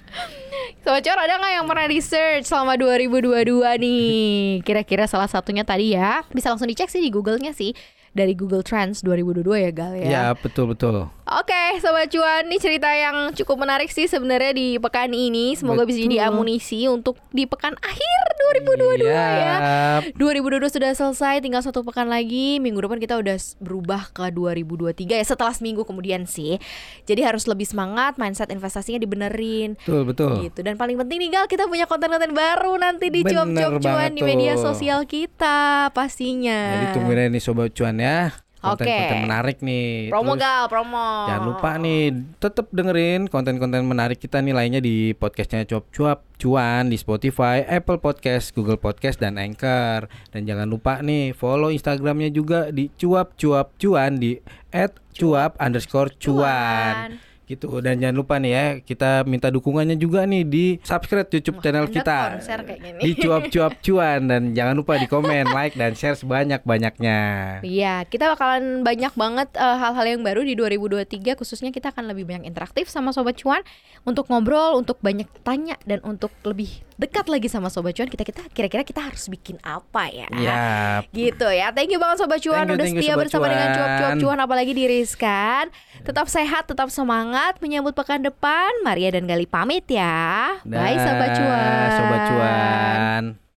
Sobat 0.84 1.00
Cor 1.00 1.16
ada 1.16 1.34
nggak 1.36 1.52
yang 1.54 1.66
pernah 1.66 1.86
research 1.86 2.44
selama 2.44 2.76
2022 2.76 3.44
nih? 3.78 4.28
Kira-kira 4.62 5.04
salah 5.04 5.28
satunya 5.28 5.64
tadi 5.64 5.92
ya. 5.92 6.22
Bisa 6.28 6.48
langsung 6.48 6.68
dicek 6.68 6.88
sih 6.88 7.00
di 7.00 7.08
Google-nya 7.08 7.52
sih. 7.52 7.72
Dari 8.18 8.34
Google 8.34 8.66
Trends 8.66 9.06
2022 9.06 9.46
ya 9.62 9.70
Gal 9.70 9.94
ya. 9.94 10.06
Ya 10.10 10.24
betul 10.34 10.74
betul. 10.74 11.06
Oke, 11.28 11.76
Sobat 11.84 12.08
Cuan, 12.08 12.48
ini 12.48 12.56
cerita 12.56 12.88
yang 12.88 13.36
cukup 13.36 13.60
menarik 13.60 13.92
sih 13.92 14.08
sebenarnya 14.08 14.56
di 14.56 14.80
pekan 14.80 15.12
ini. 15.12 15.52
Semoga 15.60 15.84
bisa 15.84 16.00
jadi 16.00 16.24
Betul. 16.24 16.28
amunisi 16.32 16.88
untuk 16.88 17.20
di 17.36 17.44
pekan 17.44 17.76
akhir 17.84 18.20
2022 18.64 19.04
ya. 19.04 19.28
Yap. 19.36 20.16
2022 20.16 20.72
sudah 20.72 20.90
selesai, 20.96 21.44
tinggal 21.44 21.60
satu 21.60 21.84
pekan 21.84 22.08
lagi. 22.08 22.56
Minggu 22.64 22.80
depan 22.80 22.96
kita 22.96 23.20
udah 23.20 23.36
berubah 23.60 24.08
ke 24.16 24.24
2023 24.32 25.20
ya 25.20 25.26
setelah 25.28 25.52
seminggu 25.52 25.84
kemudian 25.84 26.24
sih. 26.24 26.56
Jadi 27.04 27.20
harus 27.20 27.44
lebih 27.44 27.68
semangat, 27.68 28.16
mindset 28.16 28.48
investasinya 28.48 28.96
dibenerin. 28.96 29.76
Betul 29.84 30.08
betul. 30.08 30.48
Gitu. 30.48 30.64
Dan 30.64 30.80
paling 30.80 30.96
penting 30.96 31.28
nih 31.28 31.30
Gal, 31.36 31.44
kita 31.44 31.68
punya 31.68 31.84
konten-konten 31.84 32.32
baru 32.32 32.80
nanti 32.80 33.12
di 33.12 33.20
cuap-cuap 33.20 33.84
cuan 33.84 34.16
di 34.16 34.24
media 34.24 34.56
sosial 34.56 35.04
kita 35.04 35.92
pastinya. 35.92 36.72
Jadi 36.72 36.96
tungguin 36.96 37.28
nih 37.36 37.42
sobat 37.44 37.76
cuan 37.76 38.00
ya. 38.00 38.07
Konten-konten 38.58 39.22
Oke. 39.22 39.26
menarik 39.30 39.58
nih. 39.62 40.10
Promo 40.10 40.34
Terus 40.34 40.42
Gal, 40.42 40.64
promo. 40.66 41.30
Jangan 41.30 41.44
lupa 41.46 41.70
nih 41.78 42.02
tetap 42.42 42.66
dengerin 42.74 43.30
konten-konten 43.30 43.86
menarik 43.86 44.18
kita 44.18 44.42
nih 44.42 44.50
lainnya 44.50 44.82
di 44.82 45.14
podcastnya 45.14 45.62
Cuap 45.62 45.86
Cuap 45.94 46.18
Cuan 46.42 46.90
di 46.90 46.98
Spotify, 46.98 47.62
Apple 47.62 48.02
Podcast, 48.02 48.50
Google 48.58 48.82
Podcast 48.82 49.22
dan 49.22 49.38
Anchor. 49.38 50.10
Dan 50.34 50.42
jangan 50.50 50.66
lupa 50.66 50.98
nih 51.06 51.38
follow 51.38 51.70
Instagramnya 51.70 52.34
juga 52.34 52.74
di 52.74 52.90
Cuap 52.98 53.38
Cuap 53.38 53.78
Cuan 53.78 54.18
di 54.18 54.42
@cuap 55.14 55.54
underscore 55.62 56.18
cuan. 56.18 57.27
Gitu 57.48 57.80
dan 57.80 57.96
jangan 57.96 58.16
lupa 58.20 58.36
nih 58.36 58.52
ya 58.52 58.66
kita 58.84 59.24
minta 59.24 59.48
dukungannya 59.48 59.96
juga 59.96 60.28
nih 60.28 60.44
di 60.44 60.64
subscribe 60.84 61.32
YouTube 61.32 61.64
channel 61.64 61.88
Anda 61.88 61.96
kita 61.96 62.18
konser 62.36 62.60
kayak 62.60 62.80
gini. 62.84 63.00
di 63.00 63.10
cuap-cuap 63.16 63.72
cuan 63.80 64.20
dan 64.28 64.42
jangan 64.52 64.74
lupa 64.76 65.00
di 65.00 65.08
komen, 65.08 65.48
like 65.56 65.72
dan 65.72 65.96
share 65.96 66.12
sebanyak-banyaknya. 66.12 67.20
Iya, 67.64 68.04
kita 68.04 68.36
bakalan 68.36 68.84
banyak 68.84 69.16
banget 69.16 69.48
eh, 69.56 69.76
hal-hal 69.80 70.04
yang 70.04 70.20
baru 70.20 70.44
di 70.44 70.52
2023 70.60 71.40
khususnya 71.40 71.72
kita 71.72 71.88
akan 71.96 72.12
lebih 72.12 72.28
banyak 72.28 72.44
interaktif 72.44 72.92
sama 72.92 73.16
sobat 73.16 73.40
cuan 73.40 73.64
untuk 74.04 74.28
ngobrol, 74.28 74.76
untuk 74.76 75.00
banyak 75.00 75.26
tanya 75.40 75.80
dan 75.88 76.04
untuk 76.04 76.28
lebih 76.44 76.84
dekat 77.00 77.30
lagi 77.32 77.48
sama 77.48 77.72
sobat 77.72 77.94
cuan 77.96 78.10
kita 78.10 78.28
kita 78.28 78.42
kira-kira 78.52 78.84
kita 78.84 79.00
harus 79.00 79.24
bikin 79.32 79.56
apa 79.64 80.12
ya? 80.12 80.28
Ya, 80.36 81.00
Gitu 81.16 81.48
ya. 81.48 81.72
Thank 81.72 81.96
you 81.96 82.00
banget 82.02 82.20
sobat 82.20 82.44
cuan 82.44 82.68
Thank 82.68 82.68
you, 82.68 82.76
udah 82.76 82.86
you, 82.92 83.00
setia 83.00 83.14
bersama 83.16 83.46
dengan 83.48 83.68
Cuan. 83.72 83.78
cuap-cuap 83.78 84.12
cuan 84.20 84.38
apalagi 84.44 84.72
di 84.76 84.84
Rizkan. 84.84 85.64
Tetap 86.04 86.26
sehat, 86.28 86.68
tetap 86.68 86.92
semangat 86.92 87.37
menyambut 87.64 87.96
pekan 87.96 88.22
depan. 88.22 88.70
Maria 88.86 89.14
dan 89.14 89.26
Gali 89.26 89.48
pamit 89.48 89.84
ya. 89.88 90.58
Bye 90.62 90.98
sobat 91.00 91.30
cuan. 91.34 91.90
Sobat 91.96 92.20
cuan. 92.30 93.47